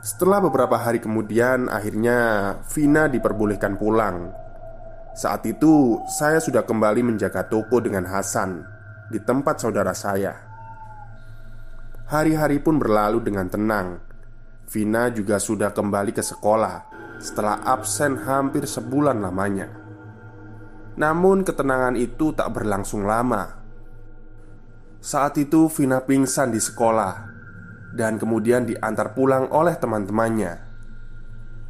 Setelah 0.00 0.40
beberapa 0.40 0.80
hari 0.80 0.96
kemudian 0.96 1.68
Akhirnya 1.68 2.56
Vina 2.72 3.04
diperbolehkan 3.04 3.76
pulang. 3.76 4.32
Saat 5.12 5.44
itu 5.44 6.00
saya 6.08 6.40
sudah 6.40 6.64
kembali 6.64 7.04
menjaga 7.04 7.44
toko 7.44 7.82
dengan 7.82 8.08
Hasan 8.08 8.64
Di 9.10 9.18
tempat 9.20 9.58
saudara 9.60 9.90
saya 9.92 10.49
Hari-hari 12.10 12.58
pun 12.58 12.74
berlalu 12.74 13.22
dengan 13.22 13.46
tenang. 13.46 14.02
Vina 14.66 15.14
juga 15.14 15.38
sudah 15.38 15.70
kembali 15.70 16.10
ke 16.10 16.26
sekolah 16.26 16.90
setelah 17.22 17.62
absen 17.62 18.26
hampir 18.26 18.66
sebulan 18.66 19.22
lamanya. 19.22 19.70
Namun, 20.98 21.46
ketenangan 21.46 21.94
itu 21.94 22.34
tak 22.34 22.50
berlangsung 22.50 23.06
lama. 23.06 23.62
Saat 24.98 25.38
itu, 25.38 25.70
Vina 25.70 26.02
pingsan 26.02 26.50
di 26.50 26.58
sekolah 26.58 27.30
dan 27.94 28.18
kemudian 28.18 28.66
diantar 28.66 29.14
pulang 29.14 29.46
oleh 29.54 29.78
teman-temannya. 29.78 30.66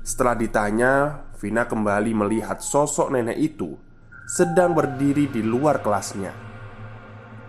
Setelah 0.00 0.40
ditanya, 0.40 0.92
Vina 1.37 1.68
kembali 1.68 2.16
melihat 2.16 2.64
sosok 2.64 3.12
nenek 3.12 3.37
itu 3.37 3.76
sedang 4.24 4.72
berdiri 4.72 5.29
di 5.29 5.44
luar 5.44 5.85
kelasnya. 5.85 6.33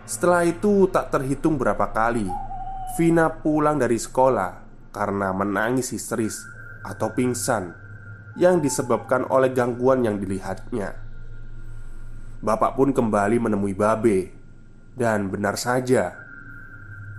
Setelah 0.04 0.44
itu, 0.44 0.92
tak 0.92 1.08
terhitung 1.08 1.56
berapa 1.56 1.88
kali 1.88 2.51
Vina 3.00 3.32
pulang 3.32 3.80
dari 3.80 3.96
sekolah 3.96 4.68
karena 4.92 5.32
menangis 5.32 5.96
histeris 5.96 6.44
atau 6.84 7.16
pingsan 7.16 7.72
yang 8.36 8.60
disebabkan 8.60 9.24
oleh 9.32 9.52
gangguan 9.56 10.04
yang 10.04 10.20
dilihatnya. 10.20 11.00
Bapak 12.42 12.76
pun 12.76 12.92
kembali 12.92 13.38
menemui 13.38 13.72
Babe, 13.78 14.34
dan 14.98 15.32
benar 15.32 15.56
saja, 15.56 16.20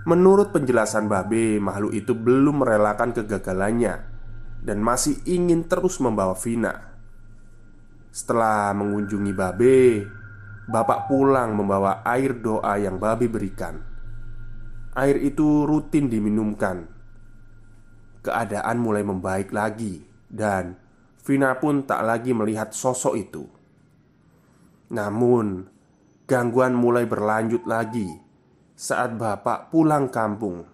menurut 0.05 0.53
penjelasan 0.53 1.09
Babe, 1.09 1.57
makhluk 1.63 1.95
itu 1.97 2.13
belum 2.13 2.67
merelakan 2.67 3.17
kegagalannya 3.17 3.95
dan 4.61 4.79
masih 4.83 5.25
ingin 5.25 5.65
terus 5.71 6.03
membawa 6.03 6.37
Vina. 6.37 6.75
Setelah 8.13 8.77
mengunjungi 8.77 9.33
Babe, 9.33 10.05
Bapak 10.69 11.09
pulang 11.09 11.57
membawa 11.57 12.05
air 12.05 12.37
doa 12.37 12.77
yang 12.77 13.01
Babe 13.01 13.31
berikan. 13.31 13.92
Air 14.93 15.25
itu 15.25 15.65
rutin 15.65 16.13
diminumkan. 16.13 16.85
Keadaan 18.21 18.77
mulai 18.77 19.01
membaik 19.01 19.49
lagi, 19.49 20.05
dan 20.29 20.77
Vina 21.25 21.57
pun 21.57 21.89
tak 21.89 22.05
lagi 22.05 22.37
melihat 22.37 22.77
sosok 22.77 23.15
itu. 23.17 23.49
Namun, 24.93 25.65
gangguan 26.29 26.77
mulai 26.77 27.09
berlanjut 27.09 27.65
lagi 27.65 28.05
saat 28.77 29.17
bapak 29.17 29.73
pulang 29.73 30.13
kampung. 30.13 30.69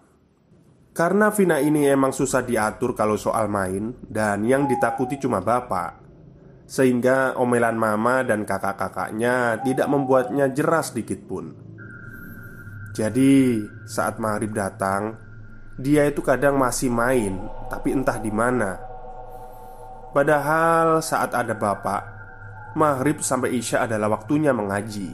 Karena 0.91 1.31
Vina 1.31 1.63
ini 1.63 1.87
emang 1.87 2.11
susah 2.11 2.43
diatur 2.43 2.91
kalau 2.99 3.15
soal 3.15 3.47
main, 3.47 3.95
dan 4.03 4.43
yang 4.43 4.67
ditakuti 4.67 5.15
cuma 5.15 5.39
bapak, 5.39 5.95
sehingga 6.67 7.39
omelan 7.39 7.79
mama 7.79 8.27
dan 8.27 8.43
kakak-kakaknya 8.43 9.63
tidak 9.63 9.87
membuatnya 9.87 10.51
jeras 10.51 10.91
sedikit 10.91 11.23
pun. 11.23 11.68
Jadi, 12.89 13.63
saat 13.85 14.17
maghrib 14.17 14.49
datang, 14.53 15.13
dia 15.77 16.09
itu 16.09 16.19
kadang 16.25 16.57
masih 16.57 16.89
main, 16.89 17.37
tapi 17.69 17.93
entah 17.93 18.17
di 18.17 18.33
mana. 18.33 18.81
Padahal 20.09 21.05
saat 21.05 21.37
ada 21.37 21.53
bapak, 21.53 22.01
maghrib 22.73 23.21
sampai 23.21 23.53
isya 23.53 23.85
adalah 23.85 24.17
waktunya 24.17 24.51
mengaji. 24.51 25.13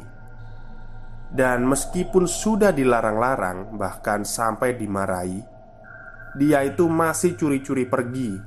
Dan 1.35 1.67
meskipun 1.67 2.31
sudah 2.31 2.71
dilarang-larang, 2.71 3.75
bahkan 3.75 4.23
sampai 4.23 4.79
dimarahi, 4.79 5.43
dia 6.39 6.63
itu 6.63 6.87
masih 6.87 7.35
curi-curi 7.35 7.83
pergi 7.83 8.39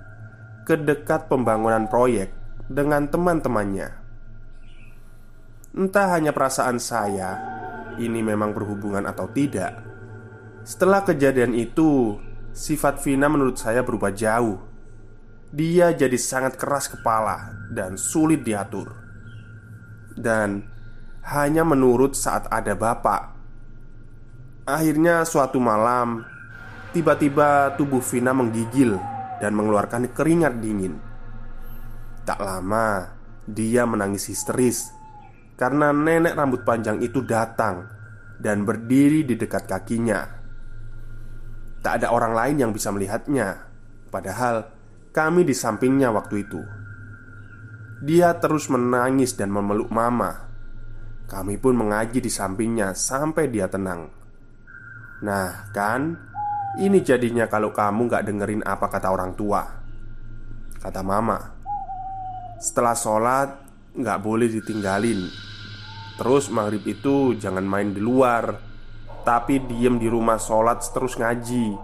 ke 0.65 0.77
dekat 0.77 1.29
pembangunan 1.29 1.85
proyek 1.85 2.33
dengan 2.65 3.09
teman-temannya. 3.13 3.89
Entah 5.77 6.09
hanya 6.17 6.33
perasaan 6.33 6.81
saya 6.81 7.58
ini 7.99 8.23
memang 8.23 8.55
berhubungan 8.55 9.05
atau 9.05 9.29
tidak. 9.31 9.85
Setelah 10.65 11.05
kejadian 11.05 11.53
itu, 11.53 12.17
sifat 12.55 13.03
Vina 13.03 13.27
menurut 13.29 13.59
saya 13.59 13.83
berubah 13.83 14.15
jauh. 14.15 14.63
Dia 15.49 15.97
jadi 15.97 16.17
sangat 16.17 16.61
keras 16.61 16.93
kepala 16.93 17.69
dan 17.73 17.97
sulit 17.97 18.45
diatur. 18.45 18.93
Dan 20.19 20.67
hanya 21.25 21.65
menurut 21.65 22.17
saat 22.17 22.49
ada 22.53 22.77
bapak. 22.77 23.37
Akhirnya 24.69 25.25
suatu 25.25 25.57
malam, 25.57 26.25
tiba-tiba 26.93 27.73
tubuh 27.81 28.05
Vina 28.05 28.37
menggigil 28.37 29.01
dan 29.41 29.57
mengeluarkan 29.57 30.13
keringat 30.13 30.61
dingin. 30.61 31.01
Tak 32.29 32.45
lama, 32.45 33.17
dia 33.49 33.89
menangis 33.89 34.29
histeris 34.29 34.98
karena 35.59 35.91
nenek 35.91 36.39
rambut 36.39 36.63
panjang 36.63 37.03
itu 37.03 37.19
datang 37.27 37.91
dan 38.39 38.63
berdiri 38.63 39.27
di 39.27 39.35
dekat 39.35 39.67
kakinya. 39.67 40.23
Tak 41.83 41.93
ada 41.99 42.15
orang 42.15 42.33
lain 42.33 42.57
yang 42.63 42.71
bisa 42.71 42.95
melihatnya, 42.95 43.67
padahal 44.15 44.71
kami 45.11 45.43
di 45.43 45.55
sampingnya 45.59 46.15
waktu 46.15 46.47
itu. 46.47 46.63
Dia 47.99 48.39
terus 48.39 48.71
menangis 48.71 49.35
dan 49.35 49.51
memeluk 49.51 49.91
Mama. 49.91 50.47
Kami 51.27 51.59
pun 51.59 51.75
mengaji 51.75 52.23
di 52.23 52.31
sampingnya 52.31 52.95
sampai 52.95 53.51
dia 53.51 53.67
tenang. 53.67 54.07
Nah, 55.27 55.75
kan, 55.75 56.15
ini 56.79 57.03
jadinya 57.03 57.51
kalau 57.51 57.75
kamu 57.75 58.07
gak 58.07 58.31
dengerin 58.31 58.63
apa 58.63 58.87
kata 58.87 59.11
orang 59.11 59.35
tua, 59.35 59.67
kata 60.79 61.03
Mama. 61.03 61.59
Setelah 62.63 62.95
sholat, 62.95 63.49
gak 63.99 64.23
boleh 64.23 64.47
ditinggalin 64.47 65.48
Terus 66.19 66.51
maghrib 66.51 66.83
itu 66.83 67.39
jangan 67.39 67.63
main 67.63 67.95
di 67.95 68.03
luar 68.03 68.59
Tapi 69.23 69.63
diem 69.71 70.03
di 70.03 70.11
rumah 70.11 70.41
sholat 70.41 70.83
terus 70.91 71.15
ngaji. 71.15 71.77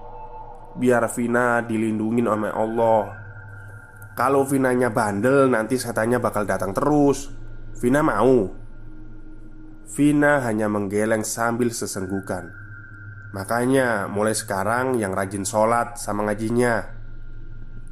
Biar 0.74 1.06
Vina 1.12 1.60
dilindungi 1.60 2.24
oleh 2.24 2.50
Allah. 2.50 3.04
Kalau 4.16 4.48
Vinanya 4.48 4.88
bandel 4.88 5.52
nanti 5.52 5.76
setannya 5.76 6.18
bakal 6.18 6.48
datang 6.48 6.72
terus. 6.72 7.28
Vina 7.78 8.00
mau. 8.00 8.48
Vina 9.92 10.40
hanya 10.40 10.72
menggeleng 10.72 11.20
sambil 11.20 11.68
sesenggukan. 11.68 12.48
Makanya 13.36 14.08
mulai 14.08 14.32
sekarang 14.32 14.96
yang 14.96 15.12
rajin 15.12 15.44
sholat 15.44 16.00
sama 16.00 16.24
ngajinya. 16.24 16.80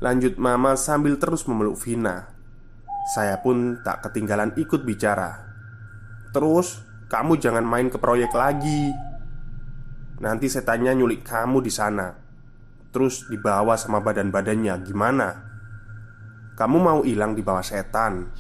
Lanjut 0.01 0.41
mama 0.41 0.81
sambil 0.81 1.21
terus 1.21 1.45
memeluk 1.45 1.77
Vina. 1.77 2.33
Saya 3.13 3.37
pun 3.45 3.85
tak 3.85 4.09
ketinggalan 4.09 4.57
ikut 4.57 4.81
bicara 4.81 5.52
Terus 6.33 6.81
kamu 7.13 7.37
jangan 7.37 7.61
main 7.61 7.93
ke 7.93 8.01
proyek 8.01 8.33
lagi. 8.33 8.89
Nanti 10.25 10.49
setannya 10.49 10.97
nyulik 10.97 11.21
kamu 11.21 11.61
di 11.61 11.69
sana. 11.69 12.09
Terus 12.89 13.29
dibawa 13.29 13.77
sama 13.77 14.01
badan-badannya 14.01 14.75
Gimana? 14.81 15.29
Kamu 16.57 16.77
mau 16.81 17.01
hilang 17.05 17.37
di 17.37 17.45
bawah 17.45 17.65
setan. 17.65 18.33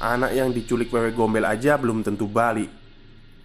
Anak 0.00 0.36
yang 0.36 0.52
diculik 0.52 0.92
wewe 0.92 1.16
gombel 1.16 1.48
aja 1.48 1.80
belum 1.80 2.04
tentu 2.04 2.28
balik. 2.28 2.68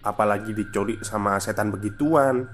Apalagi 0.04 0.52
diculik 0.52 1.00
sama 1.00 1.40
setan 1.40 1.72
begituan. 1.72 2.44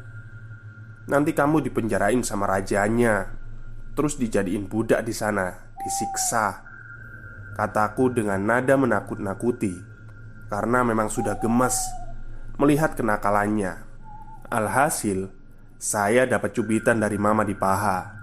Nanti 1.10 1.34
kamu 1.34 1.66
dipenjarain 1.66 2.22
sama 2.22 2.46
rajanya. 2.46 3.26
Terus 3.98 4.18
dijadiin 4.22 4.70
budak 4.70 5.02
di 5.02 5.14
sana 5.14 5.50
Disiksa. 5.82 6.66
Kataku 7.54 8.10
dengan 8.10 8.42
nada 8.42 8.74
menakut-nakuti 8.74 9.95
Karena 10.46 10.86
memang 10.86 11.10
sudah 11.10 11.38
gemes 11.42 11.74
Melihat 12.56 12.96
kenakalannya. 12.96 13.84
Alhasil 14.48 15.28
saya 15.76 16.24
dapat 16.24 16.56
cubitan 16.56 16.96
dari 16.96 17.20
mama 17.20 17.44
di 17.44 17.52
paha 17.52 18.16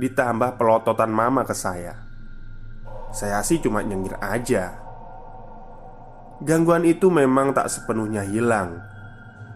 Ditambah 0.00 0.56
pelototan 0.56 1.12
mama 1.12 1.44
ke 1.44 1.52
saya. 1.52 1.92
Saya 3.12 3.40
sih 3.44 3.60
cuma 3.60 3.84
nyengir 3.84 4.16
aja. 4.20 4.80
Gangguan 6.40 6.84
itu 6.84 7.08
memang 7.08 7.56
tak 7.56 7.68
sepenuhnya 7.72 8.24
hilang. 8.24 8.80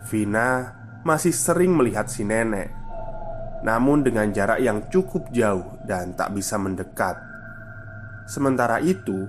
Vina 0.09 0.77
masih 1.05 1.33
sering 1.33 1.77
melihat 1.77 2.09
si 2.09 2.25
nenek 2.25 2.73
Namun 3.64 4.01
dengan 4.01 4.33
jarak 4.33 4.61
yang 4.64 4.88
cukup 4.88 5.29
jauh 5.33 5.81
dan 5.85 6.16
tak 6.16 6.33
bisa 6.33 6.57
mendekat. 6.57 7.20
Sementara 8.25 8.81
itu 8.81 9.29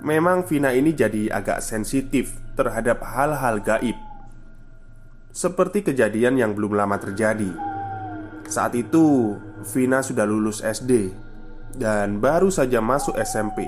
Memang 0.00 0.48
Vina 0.48 0.72
ini 0.72 0.96
jadi 0.96 1.28
agak 1.28 1.60
sensitif 1.60 2.40
terhadap 2.56 3.04
hal-hal 3.04 3.60
gaib. 3.60 3.96
Seperti 5.30 5.84
kejadian 5.84 6.40
yang 6.40 6.56
belum 6.56 6.72
lama 6.72 6.96
terjadi. 6.96 7.70
Saat 8.50 8.74
itu 8.74 9.38
Vina 9.62 10.02
sudah 10.02 10.26
lulus 10.26 10.58
SD 10.58 11.14
Dan 11.78 12.18
baru 12.18 12.50
saja 12.50 12.82
masuk 12.82 13.14
SMP 13.22 13.62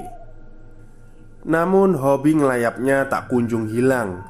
Namun 1.47 1.95
hobi 1.95 2.35
ngelayapnya 2.35 3.07
tak 3.07 3.31
kunjung 3.31 3.71
hilang. 3.71 4.27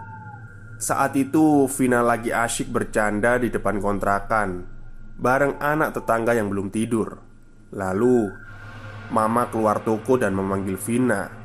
Saat 0.76 1.16
itu 1.16 1.64
Vina 1.72 2.04
lagi 2.04 2.36
asyik 2.36 2.68
bercanda 2.68 3.40
di 3.40 3.48
depan 3.48 3.80
kontrakan 3.80 4.68
Bareng 5.16 5.56
anak 5.56 5.96
tetangga 5.96 6.36
yang 6.36 6.52
belum 6.52 6.68
tidur. 6.68 7.16
Lalu 7.72 8.28
Mama 9.08 9.48
keluar 9.48 9.80
toko 9.80 10.20
dan 10.20 10.36
memanggil 10.36 10.76
Vina 10.76 11.41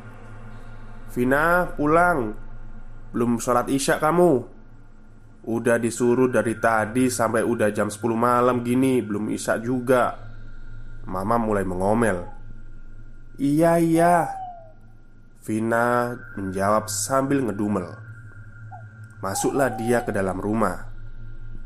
Vina 1.18 1.66
pulang. 1.74 2.38
Belum 3.10 3.42
sholat 3.42 3.74
isya 3.74 3.98
kamu. 3.98 4.46
Udah 5.50 5.82
disuruh 5.82 6.30
dari 6.30 6.62
tadi 6.62 7.10
sampai 7.10 7.42
udah 7.42 7.74
jam 7.74 7.90
10 7.90 8.04
malam 8.14 8.62
gini 8.62 9.02
Belum 9.02 9.26
isya 9.34 9.58
juga. 9.58 10.14
Mama 11.10 11.42
mulai 11.42 11.66
mengomel. 11.66 12.22
Iya 13.42 13.82
iya. 13.82 14.30
Vina 15.42 16.14
menjawab 16.38 16.86
sambil 16.86 17.42
ngedumel. 17.50 17.98
Masuklah 19.18 19.74
dia 19.74 20.06
ke 20.06 20.14
dalam 20.14 20.38
rumah 20.38 20.86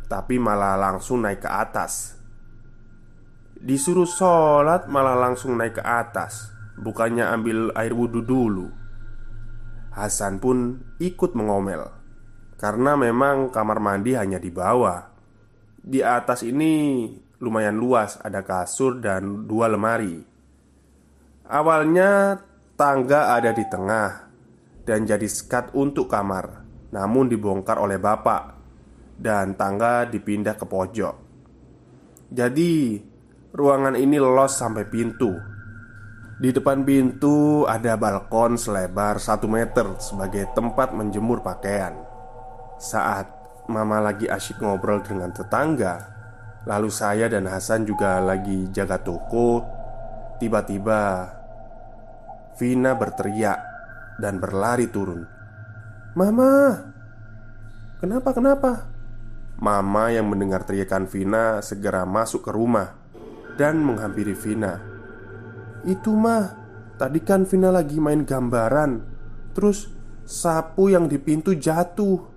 Tapi 0.07 0.39
malah 0.39 0.79
langsung 0.79 1.27
naik 1.27 1.43
ke 1.43 1.51
atas. 1.51 2.15
Disuruh 3.59 4.07
sholat 4.07 4.87
malah 4.87 5.19
langsung 5.19 5.59
naik 5.59 5.75
ke 5.75 5.83
atas. 5.83 6.55
Bukannya 6.79 7.27
ambil 7.27 7.75
air 7.75 7.91
wudhu 7.91 8.23
dulu 8.23 8.80
Hasan 9.91 10.39
pun 10.39 10.79
ikut 11.03 11.35
mengomel. 11.35 11.91
Karena 12.55 12.95
memang 12.95 13.51
kamar 13.51 13.83
mandi 13.83 14.15
hanya 14.15 14.39
di 14.39 14.47
bawah. 14.47 15.11
Di 15.81 15.99
atas 16.05 16.45
ini 16.45 17.09
lumayan 17.41 17.73
luas 17.81 18.21
Ada 18.21 18.45
kasur 18.45 19.01
dan 19.01 19.49
dua 19.49 19.65
lemari. 19.65 20.21
Awalnya 21.49 22.37
tangga 22.77 23.33
ada 23.33 23.49
di 23.49 23.65
tengah 23.65 24.29
Dan 24.85 25.09
jadi 25.09 25.25
sekat 25.25 25.73
untuk 25.73 26.05
kamar 26.05 26.61
Namun 26.93 27.33
dibongkar 27.33 27.81
oleh 27.81 27.97
bapak 27.97 28.43
Dan 29.17 29.57
tangga 29.57 30.05
dipindah 30.05 30.53
ke 30.53 30.69
pojok. 30.69 31.15
Jadi 32.29 33.01
ruangan 33.51 33.97
ini 33.97 34.21
los 34.21 34.53
sampai 34.55 34.85
pintu 34.85 35.50
di 36.41 36.49
depan 36.49 36.81
pintu 36.81 37.69
ada 37.69 37.93
balkon 37.93 38.57
selebar 38.57 39.21
1 39.21 39.45
meter 39.45 39.93
sebagai 40.01 40.49
tempat 40.57 40.89
menjemur 40.89 41.45
pakaian. 41.45 41.93
Saat 42.81 43.37
Mama 43.69 44.01
lagi 44.01 44.25
asyik 44.25 44.57
ngobrol 44.65 45.05
dengan 45.05 45.29
tetangga 45.29 46.09
Lalu 46.65 46.89
saya 46.89 47.29
dan 47.29 47.45
Hasan 47.45 47.85
juga 47.85 48.17
lagi 48.17 48.67
jaga 48.73 48.97
toko 48.97 49.61
Tiba-tiba 50.41 51.29
Vina 52.57 52.97
berteriak 52.97 53.59
Dan 54.17 54.41
berlari 54.41 54.89
turun. 54.89 55.23
Mama 56.17 56.73
Kenapa 58.01 58.33
kenapa? 58.33 58.71
Mama 59.61 60.09
yang 60.09 60.25
mendengar 60.25 60.65
teriakan 60.65 61.05
Vina 61.05 61.61
Segera 61.61 62.01
masuk 62.03 62.49
ke 62.49 62.51
rumah 62.51 62.97
Dan 63.61 63.77
menghampiri 63.85 64.33
Vina 64.33 64.90
Itu 65.85 66.13
mah 66.13 66.61
Tadi 67.01 67.17
kan 67.25 67.49
Vina 67.49 67.73
lagi 67.73 67.97
main 67.97 68.21
gambaran. 68.21 69.01
Terus 69.57 69.89
sapu 70.21 70.93
yang 70.93 71.09
di 71.09 71.17
pintu 71.17 71.57
jatuh. 71.57 72.29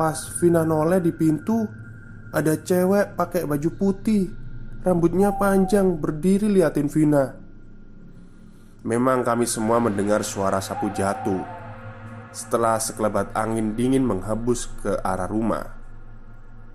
Pas 0.00 0.16
Vina 0.40 0.64
noleh 0.64 1.04
di 1.04 1.12
pintu 1.12 1.68
Ada 2.32 2.64
cewek 2.64 3.12
pakai 3.12 3.44
baju 3.44 3.70
putih. 3.76 4.32
Rambutnya 4.80 5.36
panjang 5.36 6.00
berdiri 6.00 6.48
liatin 6.48 6.88
Vina. 6.88 7.36
Memang 8.88 9.20
kami 9.20 9.44
semua 9.44 9.76
mendengar 9.84 10.24
suara 10.24 10.64
sapu 10.64 10.88
jatuh. 10.88 11.44
Setelah 12.32 12.80
sekelebat 12.80 13.36
angin 13.36 13.76
dingin 13.76 14.00
menghembus 14.00 14.64
ke 14.80 14.96
arah 15.04 15.28
rumah. 15.28 15.76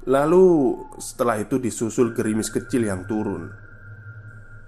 Lalu 0.06 0.78
setelah 1.02 1.41
itu 1.41 1.58
disusul 1.58 2.13
gerimis 2.13 2.54
kecil 2.54 2.86
yang 2.86 3.10
turun 3.10 3.68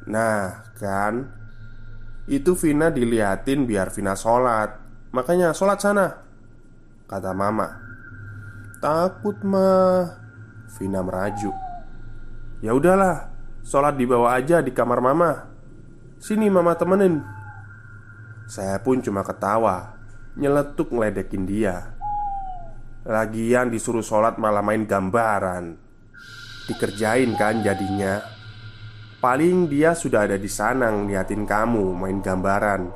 Nah 0.07 0.71
kan? 0.77 1.29
Itu 2.29 2.55
Vina 2.57 2.89
diliatin 2.89 3.65
biar 3.65 3.91
Vina 3.91 4.15
sholat. 4.15 4.77
Makanya 5.11 5.51
sholat 5.51 5.83
sana 5.83 6.07
Kata 7.03 7.35
mama. 7.35 7.67
Takut 8.79 9.35
mah 9.43 10.15
Vina 10.79 11.03
merajuk. 11.03 11.53
Ya 12.63 12.71
udahlah 12.71 13.31
Sholat 13.61 13.93
di 13.93 14.09
bawah 14.09 14.33
aja 14.33 14.57
di 14.57 14.73
kamar 14.73 15.05
mama. 15.05 15.45
Sini 16.17 16.49
mama 16.49 16.73
temenin. 16.73 17.21
Saya 18.49 18.81
pun 18.81 19.05
cuma 19.05 19.21
ketawa 19.21 20.01
Nyeletuk 20.33 20.89
ngeledekin 20.89 21.45
dia. 21.45 21.93
Lagian 23.05 23.69
disuruh 23.69 24.01
sholat 24.01 24.39
malah 24.39 24.63
main 24.63 24.87
gambaran. 24.87 25.77
Dikerjain 26.65 27.35
kan 27.35 27.59
jadinya 27.59 28.23
Paling 29.21 29.69
dia 29.69 29.93
sudah 29.93 30.25
ada 30.25 30.35
di 30.35 30.49
sana 30.49 30.89
ngeliatin 30.89 31.45
kamu 31.45 31.93
main 31.93 32.19
gambaran. 32.25 32.89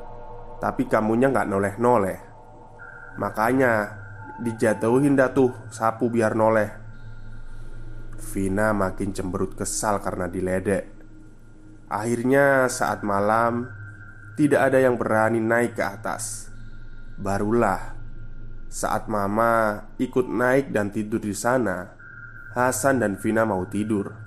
Tapi 0.58 0.90
kamunya 0.90 1.30
nggak 1.30 1.46
noleh-noleh. 1.46 2.18
Makanya 3.16 4.04
Dijatuhin 4.36 5.16
dah 5.16 5.32
tuh 5.32 5.48
sapu 5.72 6.12
biar 6.12 6.36
noleh. 6.36 6.68
Vina 8.20 8.76
makin 8.76 9.16
cemberut 9.16 9.56
kesal 9.56 9.96
karena 10.04 10.28
diledek. 10.28 10.92
Akhirnya 11.88 12.68
saat 12.68 13.00
malam 13.06 13.70
Tidak 14.36 14.60
ada 14.60 14.76
yang 14.76 15.00
berani 15.00 15.40
naik 15.40 15.80
ke 15.80 15.84
atas. 15.88 16.52
Barulah 17.16 17.96
Saat 18.68 19.08
mama 19.08 19.88
ikut 19.96 20.28
naik 20.28 20.68
dan 20.68 20.92
tidur 20.92 21.24
di 21.24 21.32
sana 21.32 21.96
Hasan 22.52 23.00
dan 23.00 23.16
Vina 23.16 23.48
mau 23.48 23.64
tidur 23.64 24.25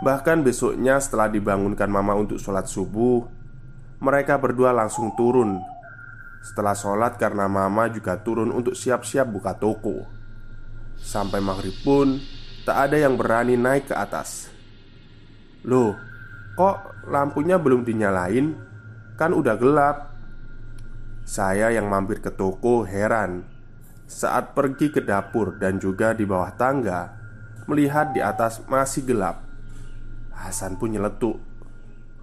Bahkan 0.00 0.40
besoknya 0.40 0.96
setelah 0.96 1.28
dibangunkan 1.28 1.88
mama 1.92 2.16
untuk 2.16 2.40
sholat 2.40 2.64
subuh 2.64 3.28
Mereka 4.00 4.40
berdua 4.40 4.72
langsung 4.72 5.12
turun 5.16 5.60
setelah 6.40 6.72
sholat 6.72 7.20
karena 7.20 7.44
mama 7.52 7.92
juga 7.92 8.16
turun 8.16 8.48
untuk 8.48 8.72
siap-siap 8.72 9.28
buka 9.28 9.52
toko 9.60 10.08
Sampai 10.96 11.44
maghrib 11.44 11.76
pun 11.84 12.16
tak 12.64 12.86
ada 12.86 12.96
yang 13.02 13.16
berani 13.16 13.56
naik 13.56 13.88
ke 13.88 13.94
atas. 13.96 14.52
Loh, 15.66 15.96
kok 16.54 17.08
lampunya 17.08 17.56
belum 17.56 17.82
dinyalain? 17.82 18.52
Kan 19.16 19.32
udah 19.32 19.56
gelap. 19.56 19.96
Saya 21.24 21.72
yang 21.72 21.88
mampir 21.88 22.22
ke 22.22 22.30
toko 22.30 22.86
heran 22.86 23.42
saat 24.10 24.54
pergi 24.54 24.90
ke 24.90 25.02
dapur 25.02 25.58
dan 25.58 25.78
juga 25.78 26.10
di 26.10 26.26
bawah 26.26 26.50
tangga, 26.58 27.10
melihat 27.70 28.10
di 28.10 28.18
atas 28.18 28.62
masih 28.66 29.06
gelap. 29.06 29.49
Hasan 30.40 30.80
pun 30.80 30.96
nyeletuk, 30.96 31.36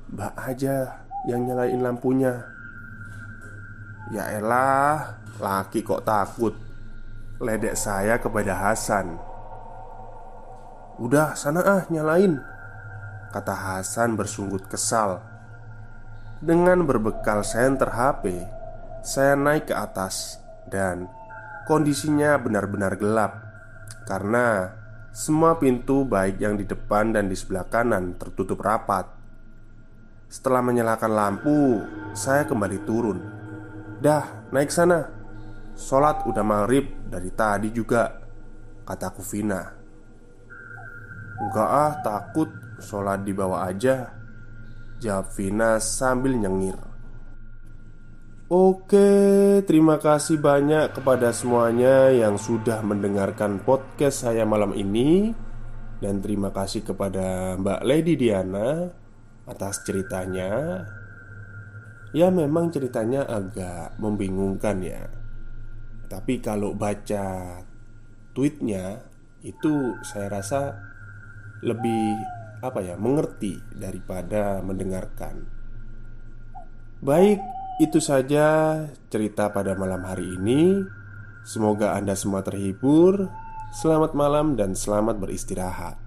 "Mbak 0.10 0.34
aja 0.34 1.06
yang 1.30 1.46
nyalain 1.46 1.78
lampunya." 1.78 2.34
Ya 4.10 4.34
elah, 4.34 5.22
laki 5.38 5.86
kok 5.86 6.02
takut. 6.02 6.58
Ledek 7.38 7.78
saya 7.78 8.18
kepada 8.18 8.58
Hasan. 8.58 9.22
"Udah, 10.98 11.38
sana 11.38 11.62
ah, 11.62 11.82
nyalain." 11.94 12.42
Kata 13.30 13.54
Hasan 13.54 14.18
bersunggut 14.18 14.66
kesal. 14.66 15.22
Dengan 16.42 16.82
berbekal 16.90 17.46
senter 17.46 17.94
HP, 17.94 18.42
saya 19.06 19.38
naik 19.38 19.70
ke 19.70 19.76
atas 19.78 20.42
dan 20.66 21.06
Kondisinya 21.68 22.40
benar-benar 22.40 22.96
gelap 22.96 23.44
karena 24.08 24.72
semua 25.18 25.58
pintu, 25.58 26.06
baik 26.06 26.38
yang 26.38 26.54
di 26.62 26.70
depan 26.70 27.10
dan 27.10 27.26
di 27.26 27.34
sebelah 27.34 27.66
kanan, 27.66 28.22
tertutup 28.22 28.62
rapat. 28.62 29.10
Setelah 30.30 30.62
menyalakan 30.62 31.10
lampu, 31.10 31.82
saya 32.14 32.46
kembali 32.46 32.86
turun. 32.86 33.18
"Dah, 33.98 34.46
naik 34.54 34.70
sana. 34.70 35.10
Sholat 35.74 36.22
udah 36.30 36.46
maghrib 36.46 37.10
dari 37.10 37.34
tadi 37.34 37.74
juga," 37.74 38.14
kataku 38.86 39.26
Vina. 39.26 39.66
"Enggak 41.42 41.70
ah, 41.74 41.94
takut. 42.06 42.54
Sholat 42.78 43.26
di 43.26 43.34
bawah 43.34 43.66
aja," 43.66 44.14
jawab 45.02 45.34
Vina 45.34 45.82
sambil 45.82 46.38
nyengir. 46.38 46.78
Oke, 48.48 49.60
terima 49.68 50.00
kasih 50.00 50.40
banyak 50.40 50.96
kepada 50.96 51.36
semuanya 51.36 52.08
yang 52.16 52.40
sudah 52.40 52.80
mendengarkan 52.80 53.60
podcast 53.60 54.24
saya 54.24 54.48
malam 54.48 54.72
ini. 54.72 55.36
Dan 56.00 56.24
terima 56.24 56.56
kasih 56.56 56.80
kepada 56.88 57.60
Mbak 57.60 57.84
Lady 57.84 58.16
Diana 58.16 58.88
atas 59.44 59.84
ceritanya. 59.84 60.80
Ya 62.16 62.32
memang 62.32 62.72
ceritanya 62.72 63.28
agak 63.28 64.00
membingungkan 64.00 64.80
ya. 64.80 65.12
Tapi 66.08 66.40
kalau 66.40 66.72
baca 66.72 67.60
tweetnya 68.32 69.12
Itu 69.44 70.00
saya 70.08 70.32
rasa 70.32 70.72
lebih 71.68 72.16
apa 72.64 72.80
ya 72.80 72.96
mengerti 72.96 73.60
daripada 73.76 74.64
mendengarkan. 74.64 75.46
Baik 77.04 77.57
itu 77.78 78.02
saja 78.02 78.82
cerita 79.14 79.54
pada 79.54 79.78
malam 79.78 80.02
hari 80.02 80.34
ini. 80.34 80.82
Semoga 81.46 81.94
Anda 81.94 82.18
semua 82.18 82.42
terhibur. 82.42 83.30
Selamat 83.70 84.18
malam 84.18 84.58
dan 84.58 84.74
selamat 84.74 85.22
beristirahat. 85.22 86.07